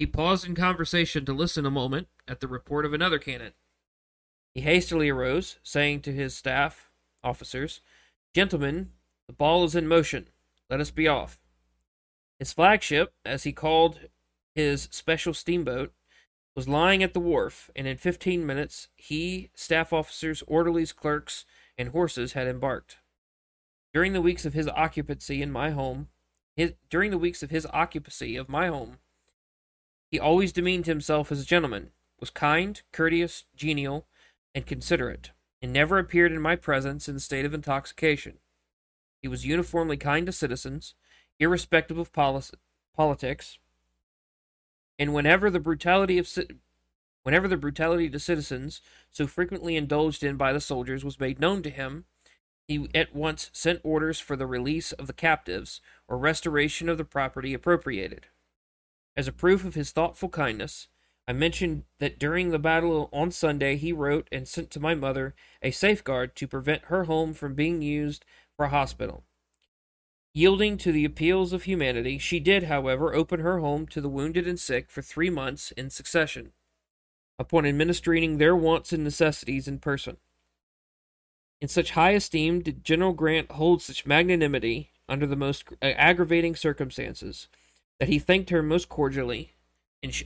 [0.00, 3.52] he paused in conversation to listen a moment at the report of another cannon.
[4.52, 6.90] He hastily arose, saying to his staff
[7.22, 7.80] officers,
[8.34, 8.90] Gentlemen,
[9.28, 10.28] the ball is in motion.
[10.68, 11.38] Let us be off.
[12.40, 14.00] His flagship, as he called
[14.56, 15.92] his special steamboat,
[16.58, 21.44] was lying at the wharf, and in fifteen minutes he, staff officers, orderlies, clerks,
[21.78, 22.96] and horses had embarked.
[23.94, 26.08] During the weeks of his occupancy in my home,
[26.56, 28.98] his, during the weeks of his occupancy of my home,
[30.10, 34.08] he always demeaned himself as a gentleman, was kind, courteous, genial,
[34.52, 35.30] and considerate,
[35.62, 38.38] and never appeared in my presence in a state of intoxication.
[39.22, 40.96] He was uniformly kind to citizens,
[41.38, 43.58] irrespective of politics,
[44.98, 46.28] and whenever the brutality of
[47.22, 48.80] whenever the brutality to citizens
[49.10, 52.04] so frequently indulged in by the soldiers was made known to him,
[52.66, 57.04] he at once sent orders for the release of the captives or restoration of the
[57.04, 58.26] property appropriated.
[59.16, 60.88] As a proof of his thoughtful kindness,
[61.26, 65.34] I mentioned that during the battle on Sunday he wrote and sent to my mother
[65.60, 68.24] a safeguard to prevent her home from being used
[68.56, 69.24] for a hospital.
[70.38, 74.46] Yielding to the appeals of humanity, she did, however, open her home to the wounded
[74.46, 76.52] and sick for three months in succession,
[77.40, 80.16] upon administering their wants and necessities in person.
[81.60, 86.54] In such high esteem did General Grant hold such magnanimity under the most uh, aggravating
[86.54, 87.48] circumstances
[87.98, 89.54] that he thanked her most cordially,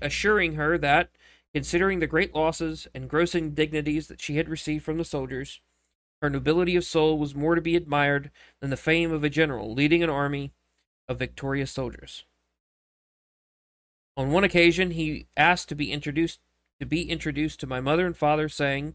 [0.03, 1.09] assuring her that,
[1.55, 5.63] considering the great losses and gross indignities that she had received from the soldiers,
[6.23, 8.31] her nobility of soul was more to be admired
[8.61, 10.53] than the fame of a general leading an army
[11.09, 12.25] of victorious soldiers.
[14.17, 16.39] On one occasion, he asked to be introduced
[16.79, 18.95] to be introduced to my mother and father, saying,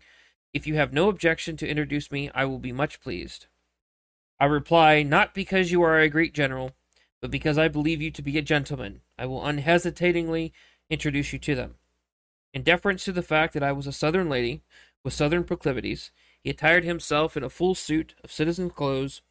[0.54, 3.48] "If you have no objection to introduce me, I will be much pleased."
[4.40, 6.76] I reply, "Not because you are a great general,
[7.22, 9.02] but because I believe you to be a gentleman.
[9.18, 10.54] I will unhesitatingly
[10.90, 11.76] introduce you to them."
[12.54, 14.62] In deference to the fact that I was a Southern lady
[15.04, 16.12] with Southern proclivities,
[16.48, 19.22] he attired himself in a full suit of citizen's clothes,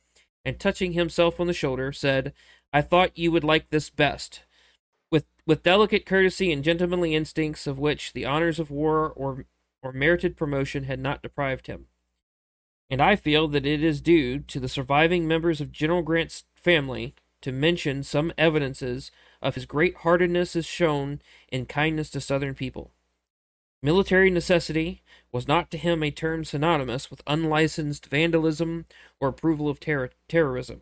[0.45, 2.35] and touching himself on the shoulder, said,
[2.75, 4.43] I thought you would like this best.
[5.11, 9.47] With, with delicate courtesy and gentlemanly instincts of which the honors of war or,
[9.83, 11.87] or merited promotion had not deprived him.
[12.91, 17.15] And I feel that it is due to the surviving members of General Grant's family
[17.41, 22.91] to mention some evidences of his great heartedness as shown in kindness to Southern people.
[23.83, 25.01] Military necessity
[25.37, 28.87] was not to him a term synonymous with unlicensed vandalism
[29.21, 30.81] or approval of ter- terrorism.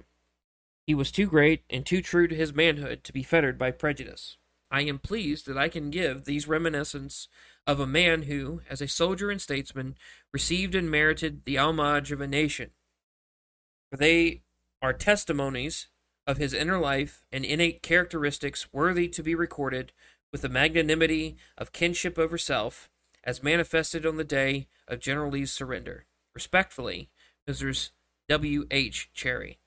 [0.86, 4.36] He was too great and too true to his manhood to be fettered by prejudice.
[4.70, 7.26] I am pleased that I can give these reminiscences
[7.66, 9.96] of a man who, as a soldier and statesman,
[10.32, 12.70] received and merited the homage of a nation.
[13.90, 14.42] For they
[14.80, 15.88] are testimonies
[16.28, 19.90] of his inner life and innate characteristics worthy to be recorded
[20.30, 22.88] with the magnanimity of kinship over self,
[23.24, 26.06] as manifested on the day of General Lee's surrender.
[26.34, 27.10] Respectfully,
[27.48, 27.90] Mrs.
[28.28, 28.66] W.
[28.70, 29.10] H.
[29.14, 29.58] Cherry.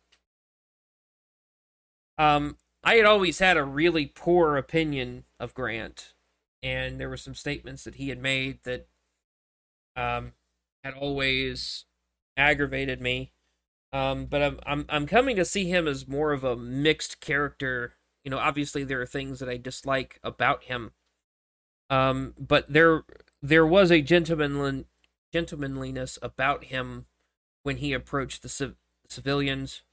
[2.17, 6.13] Um, I had always had a really poor opinion of Grant,
[6.63, 8.87] and there were some statements that he had made that
[9.95, 10.33] um,
[10.83, 11.85] had always
[12.35, 13.33] aggravated me.
[13.93, 17.93] Um, but I'm, I'm I'm coming to see him as more of a mixed character
[18.27, 20.91] you know, obviously there are things that I dislike about him.
[21.89, 23.05] Um, but there
[23.41, 24.86] there was a gentlemanly
[25.34, 27.06] gentlemanliness about him
[27.63, 28.78] when he approached the civ-
[29.10, 29.84] civilians.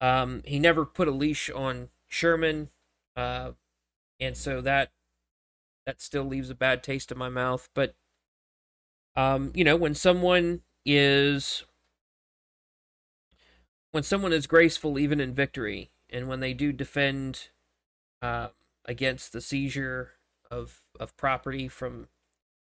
[0.00, 2.70] Um, he never put a leash on Sherman,
[3.16, 3.52] uh,
[4.18, 4.92] and so that
[5.86, 7.68] that still leaves a bad taste in my mouth.
[7.74, 7.94] But
[9.16, 11.64] um, you know, when someone is
[13.90, 17.48] when someone is graceful even in victory, and when they do defend
[18.22, 18.48] uh,
[18.84, 20.12] against the seizure
[20.50, 22.08] of of property from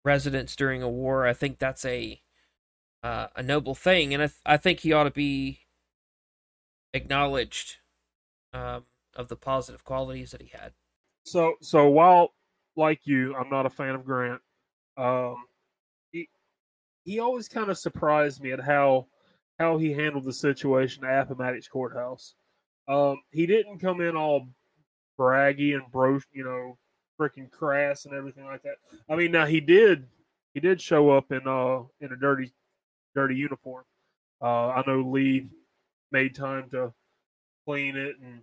[0.08, 1.28] residents during a war.
[1.28, 2.22] I think that's a
[3.04, 5.60] uh, a noble thing, and I th- I think he ought to be
[6.94, 7.78] acknowledged
[8.54, 8.86] um,
[9.16, 10.72] of the positive qualities that he had.
[11.26, 12.34] So so while
[12.76, 14.42] like you, I'm not a fan of Grant.
[14.96, 15.36] Um,
[16.12, 16.30] he
[17.04, 19.08] he always kind of surprised me at how
[19.60, 22.34] how he handled the situation at Appomattox Courthouse.
[22.88, 24.48] Um, he didn't come in all
[25.20, 26.78] braggy and bro, you know,
[27.20, 28.76] freaking crass and everything like that.
[29.10, 30.08] I mean, now he did
[30.54, 32.52] he did show up in uh in a dirty
[33.16, 33.84] dirty uniform.
[34.42, 35.50] Uh, I know Lee
[36.12, 36.94] made time to
[37.66, 38.42] clean it and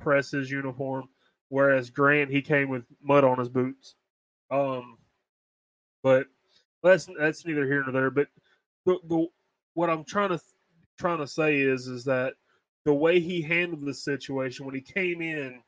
[0.00, 1.08] press his uniform,
[1.48, 3.94] whereas Grant he came with mud on his boots.
[4.50, 4.98] Um,
[6.02, 6.26] but
[6.82, 8.10] that's that's neither here nor there.
[8.10, 8.28] But
[8.86, 9.26] the the
[9.74, 10.40] what I'm trying to
[10.98, 12.34] trying to say is is that
[12.84, 15.62] the way he handled the situation when he came in,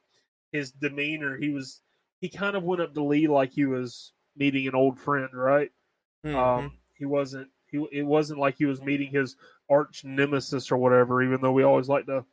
[0.52, 1.80] his demeanor, he was
[2.20, 5.70] he kind of went up to Lee like he was meeting an old friend, right?
[6.24, 6.34] Mhm.
[6.34, 9.36] Um, he wasn't he it wasn't like he was meeting his
[9.68, 11.22] arch nemesis or whatever.
[11.22, 12.24] Even though we always like to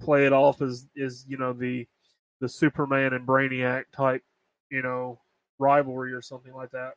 [0.00, 1.86] play it off as is you know the
[2.40, 4.22] the Superman and Brainiac type
[4.70, 5.20] you know
[5.58, 6.94] rivalry or something like that.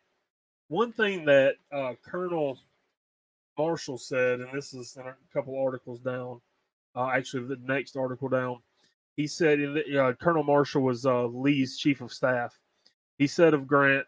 [0.68, 2.58] One thing that uh, Colonel
[3.58, 6.42] Marshall said, and this is in a couple articles down,
[6.96, 8.60] uh, actually the next article down,
[9.22, 12.60] he said uh, Colonel Marshall was uh, Lee's chief of staff.
[13.20, 14.08] He said of Grant,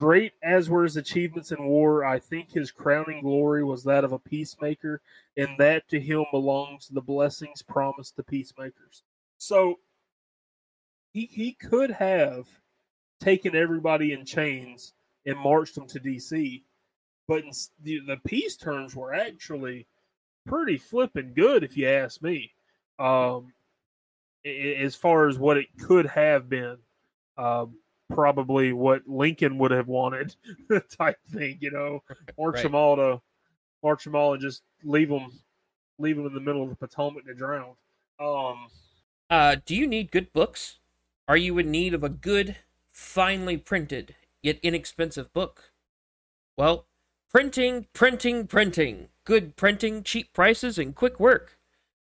[0.00, 4.12] Great as were his achievements in war, I think his crowning glory was that of
[4.12, 5.02] a peacemaker,
[5.36, 9.02] and that to him belongs the blessings promised to peacemakers.
[9.36, 9.78] So
[11.12, 12.46] he he could have
[13.20, 14.94] taken everybody in chains
[15.26, 16.62] and marched them to DC,
[17.28, 19.86] but ins- the, the peace terms were actually
[20.46, 22.52] pretty flipping good, if you ask me.
[22.98, 23.52] Um,
[24.46, 26.78] as far as what it could have been,
[27.36, 27.78] um,
[28.08, 30.34] probably what Lincoln would have wanted,
[30.98, 31.58] type thing.
[31.60, 32.02] You know,
[32.38, 32.62] march Right.
[32.62, 33.20] them all to
[33.82, 35.32] march them all and just leave them
[35.98, 37.74] leave them in the middle of the Potomac to drown.
[38.20, 38.68] Um,
[39.30, 40.78] Uh, do you need good books?
[41.28, 42.56] Are you in need of a good,
[42.92, 45.72] finely printed, yet inexpensive book?
[46.56, 46.86] Well,
[47.30, 49.08] printing, printing, printing.
[49.24, 51.55] Good printing, cheap prices, and quick work.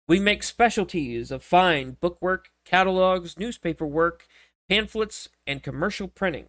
[0.08, 4.26] We make specialties of fine bookwork, catalogs, newspaper work,
[4.66, 6.46] pamphlets, and commercial printing.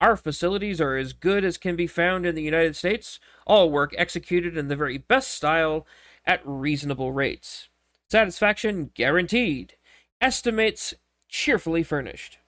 [0.00, 3.18] Our facilities are as good as can be found in the United States,
[3.48, 5.88] all work executed in the very best style
[6.24, 7.68] at reasonable rates.
[8.08, 9.74] Satisfaction guaranteed.
[10.20, 10.94] Estimates
[11.28, 12.38] cheerfully furnished.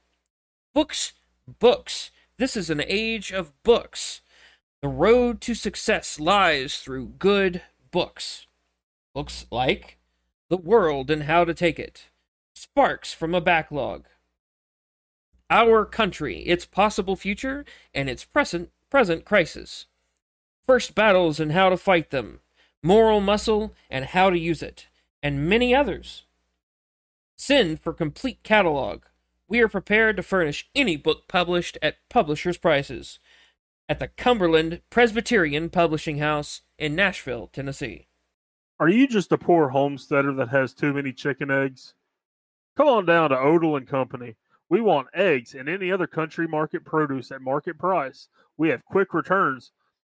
[0.72, 1.14] Books,
[1.58, 2.12] books.
[2.36, 4.20] This is an age of books.
[4.80, 8.46] The road to success lies through good books.
[9.12, 9.98] Books like
[10.50, 12.08] The World and How to Take It,
[12.56, 14.06] Sparks from a Backlog,
[15.48, 19.86] Our Country, Its Possible Future, and Its Present, present Crisis,
[20.66, 22.40] First Battles and How to Fight Them,
[22.82, 24.88] Moral Muscle and How to Use It,
[25.22, 26.24] and many others.
[27.36, 29.02] Send for complete catalog.
[29.46, 33.20] We are prepared to furnish any book published at publishers' prices
[33.88, 38.08] at the Cumberland Presbyterian Publishing House in Nashville, Tennessee.
[38.80, 41.92] Are you just a poor homesteader that has too many chicken eggs?
[42.78, 44.36] Come on down to Odell and Company.
[44.70, 48.28] We want eggs and any other country market produce at market price.
[48.56, 49.72] We have quick returns,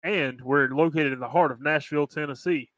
[0.05, 2.69] and we're located in the heart of Nashville, Tennessee.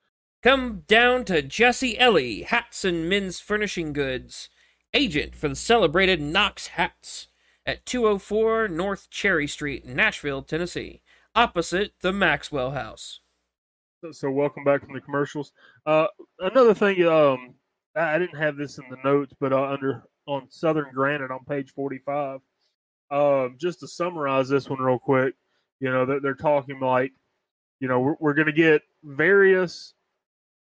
[0.40, 4.50] Come down to Jesse Ellie Hats and Men's Furnishing Goods,
[4.94, 7.26] agent for the celebrated Knox Hats
[7.66, 11.02] at 204 North Cherry Street, Nashville, Tennessee,
[11.34, 13.21] opposite the Maxwell House.
[14.10, 15.52] So, welcome back from the commercials.
[15.86, 16.08] Uh,
[16.40, 17.54] another thing, um,
[17.94, 21.44] I I didn't have this in the notes, but uh, under on Southern Granite on
[21.44, 22.40] page forty-five,
[23.12, 25.34] um, just to summarize this one real quick,
[25.78, 27.12] you know, they're, they're talking like,
[27.78, 29.94] you know, we're, we're going to get various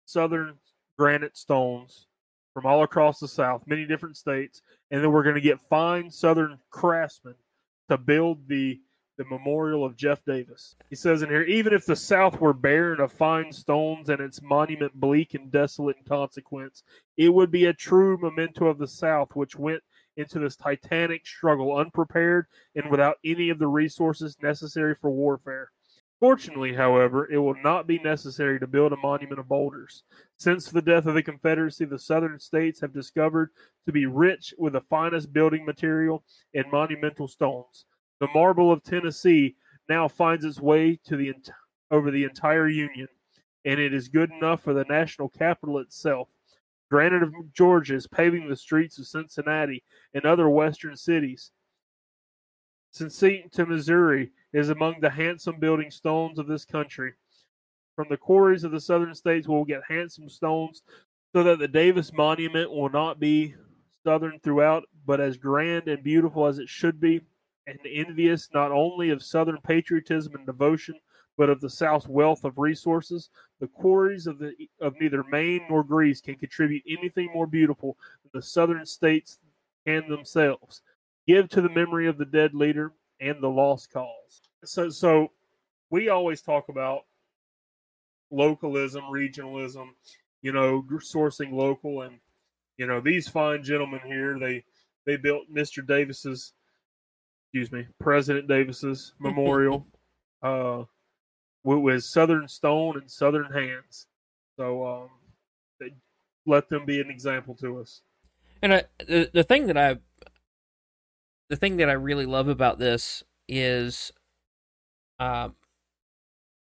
[0.06, 0.54] Southern
[0.98, 2.08] granite stones
[2.54, 6.10] from all across the South, many different states, and then we're going to get fine
[6.10, 7.36] Southern craftsmen
[7.90, 8.80] to build the
[9.18, 10.76] the memorial of Jeff Davis.
[10.90, 14.42] He says in here, even if the South were barren of fine stones and its
[14.42, 16.84] monument bleak and desolate in consequence,
[17.18, 19.82] it would be a true memento of the South, which went
[20.18, 22.46] into this titanic struggle unprepared
[22.76, 25.72] and without any of the resources necessary for warfare.
[26.20, 30.04] Fortunately, however, it will not be necessary to build a monument of boulders.
[30.38, 33.52] Since the death of the Confederacy, the Southern states have discovered
[33.86, 36.24] to be rich with the finest building material
[36.56, 37.86] and monumental stones.
[38.20, 39.56] The marble of Tennessee
[39.90, 41.34] now finds its way to the
[41.92, 43.08] over the entire Union,
[43.64, 46.28] and it is good enough for the national capital itself.
[46.90, 51.52] Granite of Georgia is paving the streets of Cincinnati and other western cities.
[52.92, 57.14] Seton to Missouri is among the handsome building stones of this country.
[57.96, 60.82] From the quarries of the southern states, we'll get handsome stones
[61.34, 63.54] so that the Davis Monument will not be
[64.04, 67.22] southern throughout, but as grand and beautiful as it should be,
[67.68, 70.96] and envious not only of southern patriotism and devotion,
[71.38, 73.30] but of the South's wealth of resources.
[73.60, 78.32] The quarries of the of neither Maine nor Greece can contribute anything more beautiful than
[78.34, 79.40] the southern states
[79.86, 80.82] and themselves.
[81.28, 84.42] give to the memory of the dead leader and the lost cause.
[84.64, 85.32] So, so
[85.90, 87.02] we always talk about
[88.32, 89.90] localism, regionalism,
[90.42, 92.20] you know, sourcing local, and
[92.78, 94.40] you know these fine gentlemen here.
[94.40, 94.64] They
[95.06, 95.86] they built Mr.
[95.86, 96.54] Davis's,
[97.54, 99.86] excuse me, President Davis's memorial,
[100.44, 100.84] uh,
[101.64, 104.08] with Southern stone and Southern hands.
[104.58, 105.10] So um,
[105.80, 105.94] they
[106.46, 108.02] let them be an example to us.
[108.62, 109.98] And I, the the thing that I
[111.50, 114.12] the thing that I really love about this is,
[115.20, 115.56] um,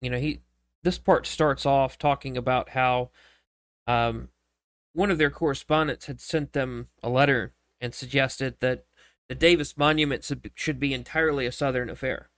[0.02, 0.42] you know, he
[0.84, 3.10] this part starts off talking about how,
[3.88, 4.30] um,
[4.94, 8.86] one of their correspondents had sent them a letter and suggested that
[9.28, 12.30] the Davis Monument should be entirely a Southern affair,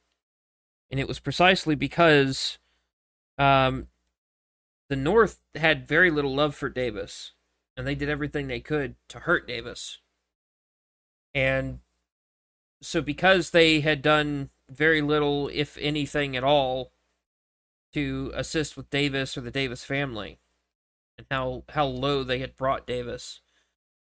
[0.90, 2.58] and it was precisely because,
[3.38, 3.88] um,
[4.90, 7.34] the North had very little love for Davis,
[7.76, 10.00] and they did everything they could to hurt Davis.
[11.36, 11.80] And
[12.82, 16.94] so because they had done very little, if anything at all,
[17.94, 20.40] to assist with Davis or the Davis family,
[21.18, 23.42] and how how low they had brought Davis,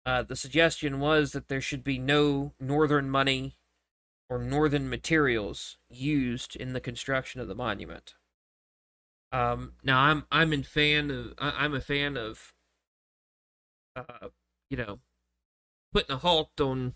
[0.10, 3.56] uh, the suggestion was that there should be no northern money
[4.28, 8.16] or northern materials used in the construction of the monument.
[9.32, 12.56] Um, now I'm I'm in fan of I'm a fan of,
[13.96, 14.30] uh,
[14.72, 14.98] you know,
[15.94, 16.96] putting a halt on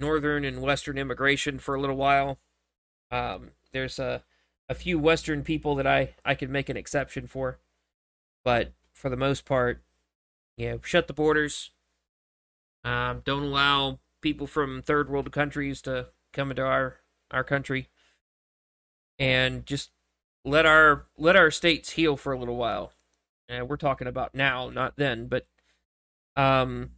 [0.00, 2.40] northern and western immigration for a little while.
[3.12, 4.24] Um, there's a
[4.68, 7.60] a few western people that I I could make an exception for,
[8.44, 9.84] but for the most part,
[10.56, 11.70] yeah, shut the borders.
[12.84, 16.96] Um, don't allow people from third world countries to come into our
[17.30, 17.88] our country,
[19.18, 19.90] and just
[20.44, 22.92] let our let our states heal for a little while.
[23.48, 25.46] And we're talking about now, not then, but
[26.36, 26.90] um,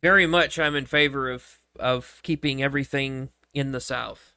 [0.00, 4.34] very much I'm in favor of of keeping everything in the South.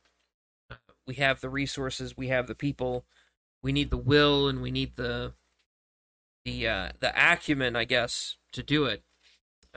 [1.05, 3.05] We have the resources, we have the people,
[3.63, 5.33] we need the will, and we need the
[6.45, 9.03] the uh, the acumen, I guess, to do it.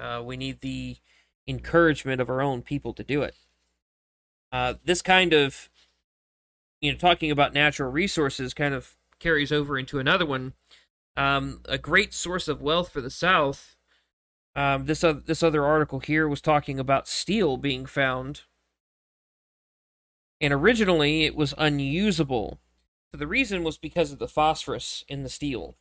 [0.01, 0.97] Uh, we need the
[1.47, 3.35] encouragement of our own people to do it.
[4.53, 5.69] Uh, this kind of,
[6.81, 10.55] you know, talking about natural resources kind of carries over into another one.
[11.17, 13.77] Um, a great source of wealth for the South
[14.55, 18.43] um, this other, this other article here was talking about steel being found,
[20.41, 22.59] and originally it was unusable.
[23.13, 25.77] So the reason was because of the phosphorus in the steel.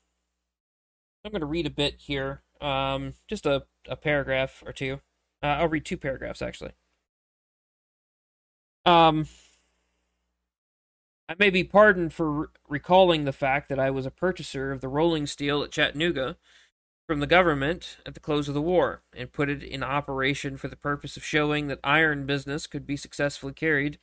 [1.26, 5.01] I'm going to read a bit here, um, just a, a paragraph or two.
[5.41, 6.72] Uh, I'll read two paragraphs actually.
[8.86, 9.28] Um,
[11.28, 14.82] I may be pardoned for re- recalling the fact that I was a purchaser of
[14.82, 16.38] the rolling steel at Chattanooga
[17.07, 20.68] from the government at the close of the war and put it in operation for
[20.68, 23.99] the purpose of showing that iron business could be successfully carried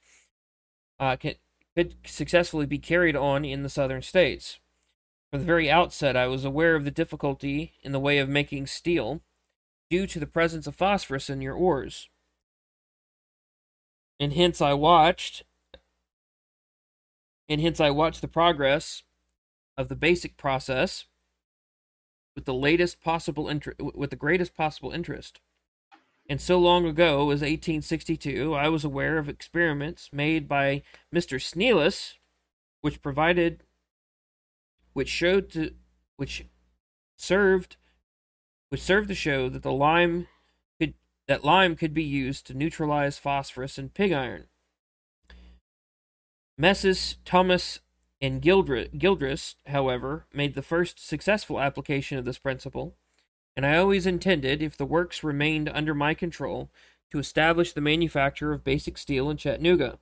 [0.99, 1.39] uh, could,
[1.77, 4.59] could successfully be carried on in the southern states.
[5.31, 8.67] From the very outset, I was aware of the difficulty in the way of making
[8.67, 9.23] steel
[9.91, 12.09] due to the presence of phosphorus in your ores.
[14.19, 15.45] And hence I watched
[17.49, 19.03] and hence I watched the progress
[19.77, 21.05] of the basic process
[22.35, 25.41] with the latest possible interest, with the greatest possible interest.
[26.29, 30.83] And so long ago as 1862, I was aware of experiments made by
[31.15, 31.41] Mr.
[31.41, 32.15] Snelus,
[32.81, 33.63] which provided,
[34.97, 35.73] which showed to,
[36.17, 36.47] which
[37.19, 37.77] served,
[38.71, 40.27] which served to show that the lime
[40.81, 40.95] could
[41.29, 44.47] that lime could be used to neutralize phosphorus in pig iron.
[46.57, 47.17] Messrs.
[47.27, 47.81] Thomas
[48.23, 52.97] and Gilchrist, however, made the first successful application of this principle,
[53.55, 56.71] and I always intended, if the works remained under my control,
[57.11, 59.99] to establish the manufacture of basic steel in Chattanooga.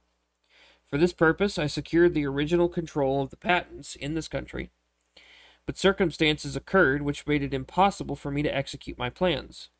[0.85, 4.71] For this purpose, I secured the original control of the patents in this country,
[5.67, 9.71] but circumstances occurred which made it impossible for me to execute my plans.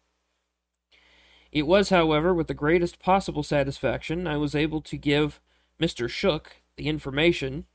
[1.53, 5.41] It was, however, with the greatest possible satisfaction I was able to give
[5.81, 6.09] Mr.
[6.09, 7.67] Shook the information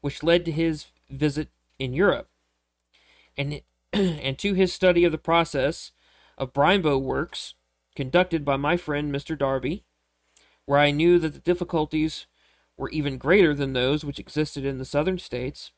[0.00, 2.28] which led to his visit in Europe,
[3.36, 3.60] and,
[3.92, 5.92] and to his study of the process
[6.38, 7.54] of Brymbo works
[7.94, 9.38] conducted by my friend Mr.
[9.38, 9.84] Darby,
[10.64, 12.26] where I knew that the difficulties
[12.76, 15.72] were even greater than those which existed in the southern states,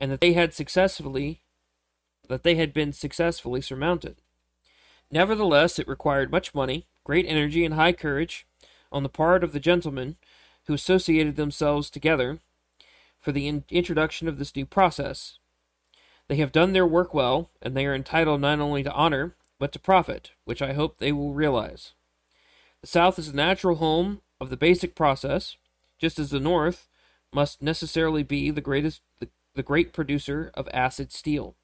[0.00, 1.42] and that they had successfully
[2.28, 4.16] that they had been successfully surmounted.
[5.10, 8.46] Nevertheless, it required much money, great energy, and high courage
[8.90, 10.16] on the part of the gentlemen
[10.66, 12.38] who associated themselves together
[13.18, 15.38] for the in- introduction of this new process.
[16.28, 19.72] They have done their work well, and they are entitled not only to honor, but
[19.72, 21.92] to profit, which I hope they will realize.
[22.80, 25.56] The South is the natural home of the basic process,
[25.98, 26.88] just as the North
[27.32, 31.56] must necessarily be the greatest the, the great producer of acid steel.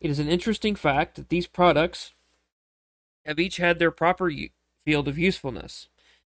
[0.00, 2.12] It is an interesting fact that these products
[3.24, 4.30] have each had their proper
[4.84, 5.88] field of usefulness,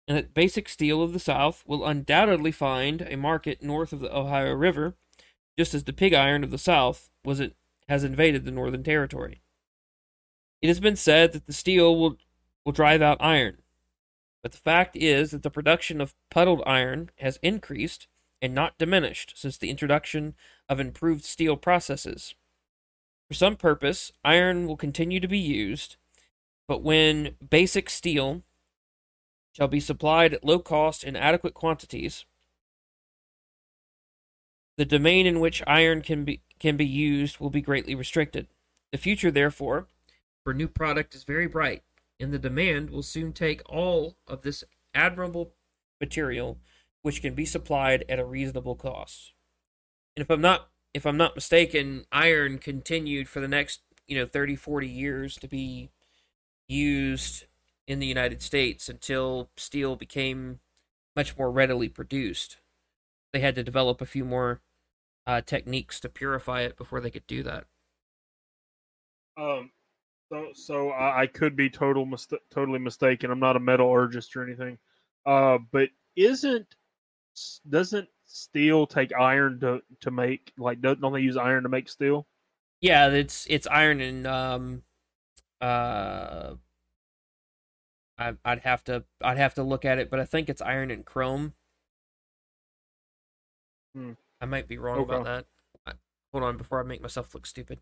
[0.08, 4.16] and that basic steel of the South will undoubtedly find a market north of the
[4.16, 4.96] Ohio River,
[5.58, 7.56] just as the pig iron of the South was it
[7.88, 9.42] has invaded the Northern Territory.
[10.62, 12.18] It has been said that the steel will
[12.66, 13.58] will drive out iron,
[14.42, 18.08] but the fact is that the production of puddled iron has increased
[18.42, 20.36] and not diminished since the introduction
[20.68, 22.36] of improved steel processes.
[23.28, 25.98] For some purpose, iron will continue to be used,
[26.68, 28.44] but when basic steel
[29.52, 32.26] shall be supplied at low cost in adequate quantities,
[34.78, 38.48] the domain in which iron can be can be used will be greatly restricted.
[38.92, 39.88] The future, therefore,
[40.44, 41.84] for new product is very bright,
[42.20, 44.64] and the demand will soon take all of this
[44.94, 45.54] admirable
[46.02, 46.60] material
[47.02, 49.34] which can be supplied at a reasonable cost.
[50.16, 54.26] And if I'm not if I'm not mistaken, iron continued for the next, you know,
[54.26, 55.92] 30 40 years to be
[56.68, 57.46] used
[57.88, 60.60] in the United States until steel became
[61.16, 62.58] much more readily produced.
[63.34, 64.62] They had to develop a few more
[65.28, 67.66] uh, techniques to purify it before they could do that.
[69.38, 69.72] Um,
[70.32, 73.32] so so I, I could be total mist- totally mistaken.
[73.32, 74.78] I'm not a metallurgist or anything.
[75.26, 76.76] Uh, but isn't
[77.70, 81.90] doesn't steel take iron to to make like don't don't they use iron to make
[81.90, 82.28] steel?
[82.82, 84.84] Yeah, it's it's iron and um
[85.62, 86.56] uh
[88.18, 90.92] I I'd have to I'd have to look at it, but I think it's iron
[90.92, 91.54] and chrome.
[93.96, 94.12] Hmm.
[94.42, 95.16] I might be wrong Okay.
[95.16, 95.46] about that.
[96.32, 97.82] Hold on before I make myself look stupid.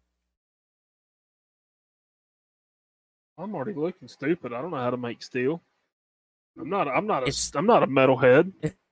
[3.38, 4.54] I'm already looking stupid.
[4.54, 5.62] I don't know how to make steel.
[6.60, 6.88] I'm not.
[6.88, 7.28] I'm not a.
[7.28, 8.54] It's- am not a metalhead.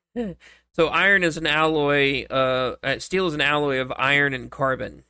[0.75, 2.25] So iron is an alloy.
[2.25, 5.03] Uh, uh, steel is an alloy of iron and carbon.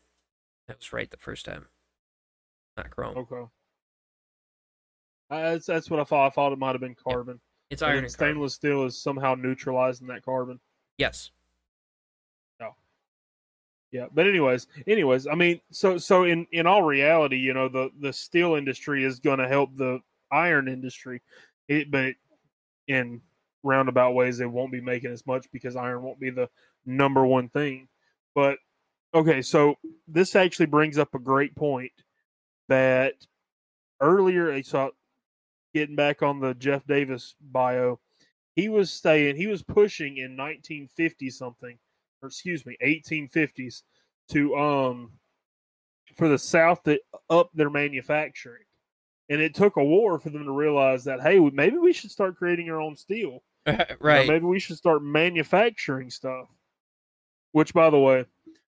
[0.67, 1.65] That was right the first time.
[2.77, 3.17] Not chrome.
[3.17, 3.49] Okay.
[5.31, 6.27] Uh, that's that's what I thought.
[6.27, 7.39] I thought it might have been carbon.
[7.71, 8.33] It's iron and carbon.
[8.33, 10.59] stainless steel is somehow neutralizing that carbon.
[10.99, 11.31] Yes.
[12.61, 12.75] Oh.
[13.91, 17.89] Yeah, but anyways, anyways, I mean, so so in in all reality, you know, the
[18.01, 19.99] the steel industry is going to help the
[20.31, 21.21] iron industry,
[21.67, 22.13] it, but
[22.87, 23.21] in
[23.65, 26.49] roundabout ways, they won't be making as much because iron won't be the
[26.85, 27.87] number one thing.
[28.33, 28.57] But
[29.13, 29.75] okay, so
[30.07, 31.91] this actually brings up a great point
[32.69, 33.15] that
[34.01, 34.89] earlier, I saw
[35.73, 37.99] getting back on the Jeff Davis bio,
[38.55, 41.77] he was saying he was pushing in 1950 something
[42.21, 43.83] or excuse me, 1850s
[44.29, 45.11] to um
[46.15, 46.99] for the South to
[47.29, 48.63] up their manufacturing,
[49.29, 52.37] and it took a war for them to realize that hey, maybe we should start
[52.37, 53.43] creating our own steel.
[53.99, 54.27] Right.
[54.27, 56.47] maybe we should start manufacturing stuff.
[57.51, 58.25] Which, by the way,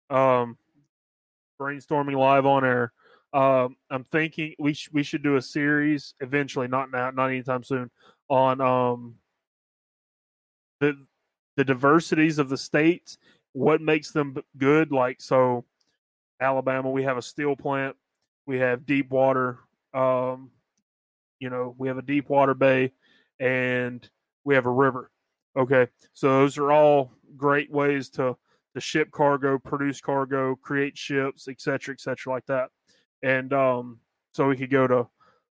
[0.10, 0.58] um,
[1.60, 2.93] brainstorming live on air.
[3.34, 7.64] Um, I'm thinking we sh- we should do a series eventually, not now, not anytime
[7.64, 7.91] soon,
[8.30, 9.16] on um
[10.80, 10.98] the
[11.58, 13.18] the diversities of the states,
[13.54, 14.91] what makes them good.
[14.91, 15.66] Like so,
[16.39, 17.95] Alabama, we have a steel plant,
[18.45, 19.60] we have deep water.
[19.93, 20.52] Um,
[21.39, 22.93] you know, we have a deep water bay,
[23.39, 24.08] and
[24.48, 25.12] we have a river.
[25.56, 28.36] Okay, so those are all great ways to
[28.74, 32.70] to ship cargo, produce cargo, create ships, etc., cetera, et cetera, like that.
[33.24, 34.00] And um,
[34.34, 35.08] so we could go to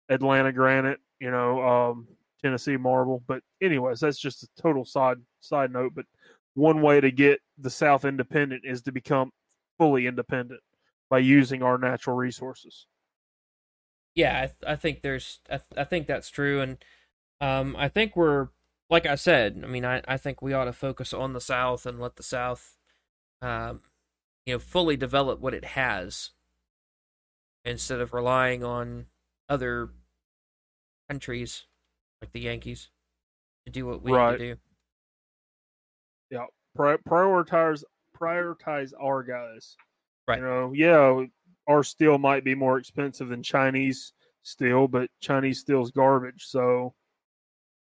[0.10, 2.08] Atlanta granite, you know, um,
[2.42, 3.22] Tennessee marble.
[3.28, 5.94] But anyways, that's just a total side side note.
[5.96, 6.06] But
[6.56, 9.32] one way to get the South independent is to become
[9.78, 10.62] fully independent
[11.10, 12.88] by using our natural resources.
[14.16, 16.78] yeah, I, th- I think there's, I, th- I think that's true, and
[17.42, 18.50] um, I think we're,
[18.90, 21.86] like I said, I mean, I, I think we ought to focus on the South
[21.86, 22.78] and let the South,
[23.42, 23.82] um,
[24.46, 26.32] you know, fully develop what it has,
[27.66, 29.06] instead of relying on
[29.48, 29.90] other
[31.10, 31.66] countries
[32.22, 32.90] like the Yankees
[33.66, 34.32] to do what we Right.
[34.32, 34.60] need to do.
[36.32, 37.84] Yeah, Pri- prioritize
[38.16, 39.76] prioritize our guys.
[40.28, 40.40] Right.
[40.40, 41.26] You know, yeah,
[41.68, 44.14] our steel might be more expensive than Chinese
[44.44, 46.46] steel, but Chinese steel's garbage.
[46.46, 46.94] So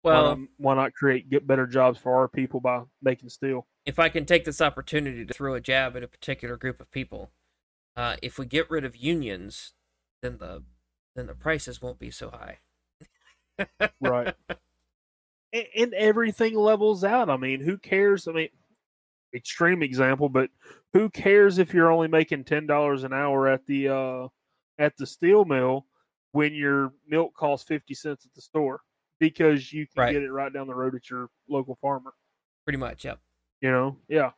[0.02, 3.68] why Well, not- why not create get better jobs for our people by making steel?
[3.86, 6.92] if I can take this opportunity to throw a jab at a particular group of
[6.92, 7.32] people,
[7.96, 9.74] uh, if we get rid of unions,
[10.22, 10.64] then the
[11.16, 12.60] then the prices won't be so high.
[14.00, 14.36] Right.
[15.52, 17.30] and, and everything levels out.
[17.30, 18.28] I mean, who cares?
[18.28, 18.50] I mean,
[19.34, 20.50] extreme example, but
[20.94, 24.28] who cares if you're only making ten dollars an hour at the uh,
[24.78, 25.86] at the steel mill
[26.32, 28.82] when your milk costs fifty cents at the store?
[29.20, 30.14] Because you can Right.
[30.14, 32.14] get it right down the road at your local farmer.
[32.66, 33.20] Pretty much, yep.
[33.62, 34.32] You know, yeah.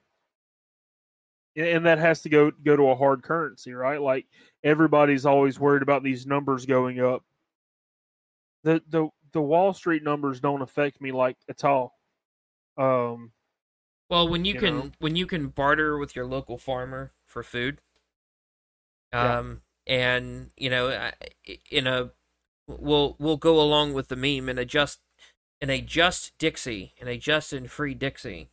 [1.55, 4.01] And- And that has to go go to a hard currency, right?
[4.01, 4.27] Like
[4.63, 7.23] everybody's always worried about these numbers going up.
[8.63, 11.97] The the the Wall Street numbers don't affect me like at all.
[12.77, 13.31] Um,
[14.09, 14.91] Well, when you, You can know?
[14.99, 17.81] when you can barter with your local farmer for food,
[19.13, 19.37] Yeah.
[19.39, 21.11] um, and you know,
[21.69, 22.11] in a
[22.67, 24.99] we'll we'll go along with the meme in a just
[25.59, 28.49] in a just Dixie in a just and free Dixie,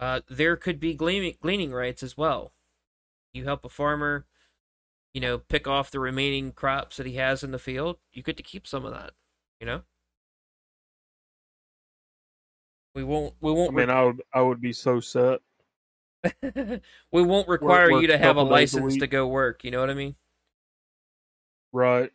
[0.00, 2.52] uh, there could be gleaning gleaning rights as well.
[3.32, 4.26] You help a farmer,
[5.12, 7.98] you know, pick off the remaining crops that he has in the field.
[8.12, 9.12] You get to keep some of that.
[9.60, 9.82] You know.
[12.94, 13.34] We won't.
[13.40, 13.72] We won't.
[13.72, 15.40] I mean, I would I would be so set.
[17.12, 19.62] we won't require work you to have a days a license to go work.
[19.62, 20.16] You know what I mean?
[21.72, 22.10] Right.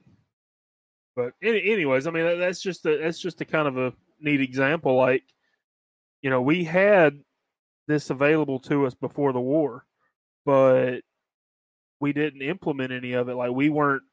[1.16, 3.93] But any, anyways, I mean that, that's just a that's just a kind of a
[4.20, 4.95] neat example.
[4.95, 5.24] Like,
[6.22, 7.20] you know, we had
[7.88, 9.86] this available to us before the war,
[10.45, 11.01] but
[11.99, 13.36] we didn't implement any of it.
[13.36, 14.03] Like we weren't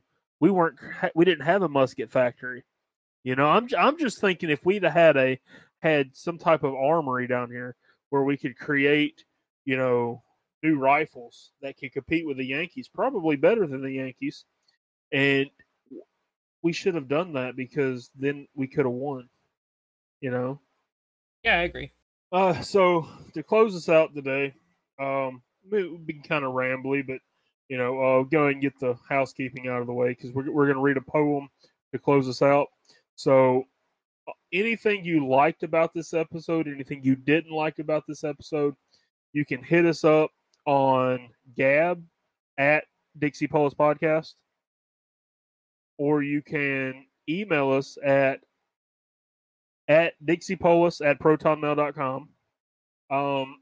[0.40, 0.78] we weren't
[1.14, 2.64] we didn't have a musket factory.
[3.24, 5.40] You know, I'm I'm just thinking if we'd had a
[5.80, 7.76] had some type of armory down here
[8.10, 9.24] where we could create,
[9.64, 10.22] you know,
[10.62, 14.44] new rifles that could compete with the Yankees, probably better than the Yankees,
[15.12, 15.48] and
[16.62, 19.28] we should have done that because then we could have won.
[20.20, 20.60] You know.
[21.42, 21.92] Yeah, I agree.
[22.32, 24.54] Uh, so to close us out today,
[25.00, 25.42] um,
[25.72, 27.18] it would be kind of rambly, but
[27.68, 30.50] you know, uh, go ahead and get the housekeeping out of the way because we're
[30.50, 31.48] we're going to read a poem
[31.92, 32.66] to close us out.
[33.14, 33.64] So,
[34.28, 38.74] uh, anything you liked about this episode, anything you didn't like about this episode,
[39.32, 40.30] you can hit us up
[40.66, 42.02] on Gab
[42.58, 42.84] at
[43.18, 44.34] Dixie Polis Podcast,
[46.00, 48.40] or you can email us at
[49.86, 52.30] at dixiepolis at protonmail.com.
[53.10, 53.56] Um,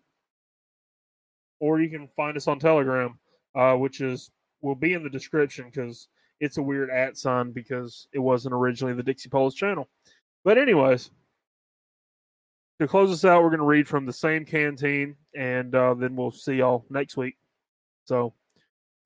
[1.58, 3.18] or you can find us on Telegram,
[3.56, 4.30] uh, which is
[4.60, 6.06] will be in the description because
[6.38, 9.88] it's a weird at sign because it wasn't originally the Dixie Polis channel.
[10.44, 11.10] But anyways,
[12.80, 16.14] to close us out, we're going to read from the same canteen, and uh, then
[16.14, 17.36] we'll see y'all next week.
[18.04, 18.32] So.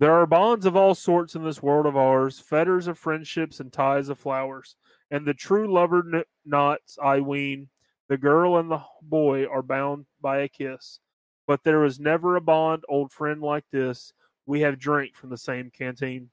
[0.02, 3.72] There are bonds of all sorts in this world of ours, fetters of friendships and
[3.72, 4.74] ties of flowers
[5.12, 7.68] and the true lover kn- knots, I ween,
[8.08, 10.98] the girl and the boy are bound by a kiss.
[11.46, 14.12] But there was never a bond, old friend, like this.
[14.44, 16.30] We have drank from the same canteen.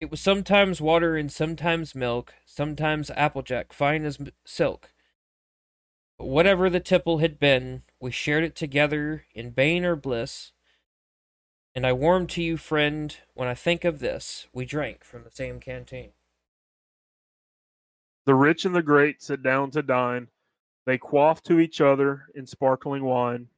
[0.00, 4.92] It was sometimes water and sometimes milk, sometimes applejack fine as silk.
[6.18, 10.50] But whatever the tipple had been, we shared it together in bane or bliss.
[11.74, 15.30] And I warm to you, friend, when I think of this, we drank from the
[15.30, 16.10] same canteen.
[18.26, 20.28] The rich and the great sit down to dine.
[20.84, 23.48] They quaff to each other in sparkling wine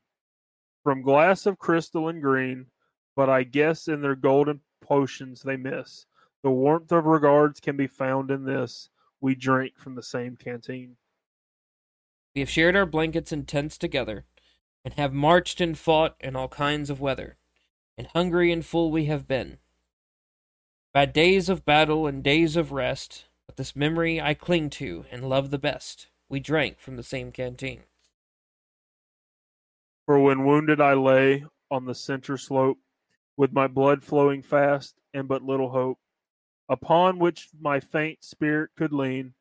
[0.84, 2.66] from glass of crystal and green,
[3.16, 6.06] but I guess in their golden potions they miss.
[6.42, 8.90] The warmth of regards can be found in this.
[9.20, 10.96] We drink from the same canteen.
[12.34, 14.26] We have shared our blankets and tents together,
[14.84, 17.38] and have marched and fought in all kinds of weather,
[17.96, 19.58] and hungry and full we have been.
[20.92, 25.28] Bad days of battle and days of rest, but this memory I cling to and
[25.28, 26.08] love the best.
[26.28, 27.80] We drank from the same canteen.
[30.06, 32.78] For when wounded I lay on the center slope,
[33.36, 35.98] with my blood flowing fast and but little hope,
[36.68, 39.34] upon which my faint spirit could lean,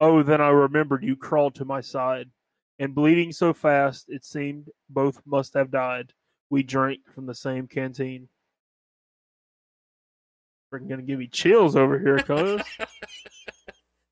[0.00, 2.30] oh, then I remembered you crawled to my side,
[2.78, 6.12] and bleeding so fast it seemed both must have died.
[6.50, 8.28] We drank from the same canteen.
[10.70, 12.62] We're gonna give me chills over here, cuz.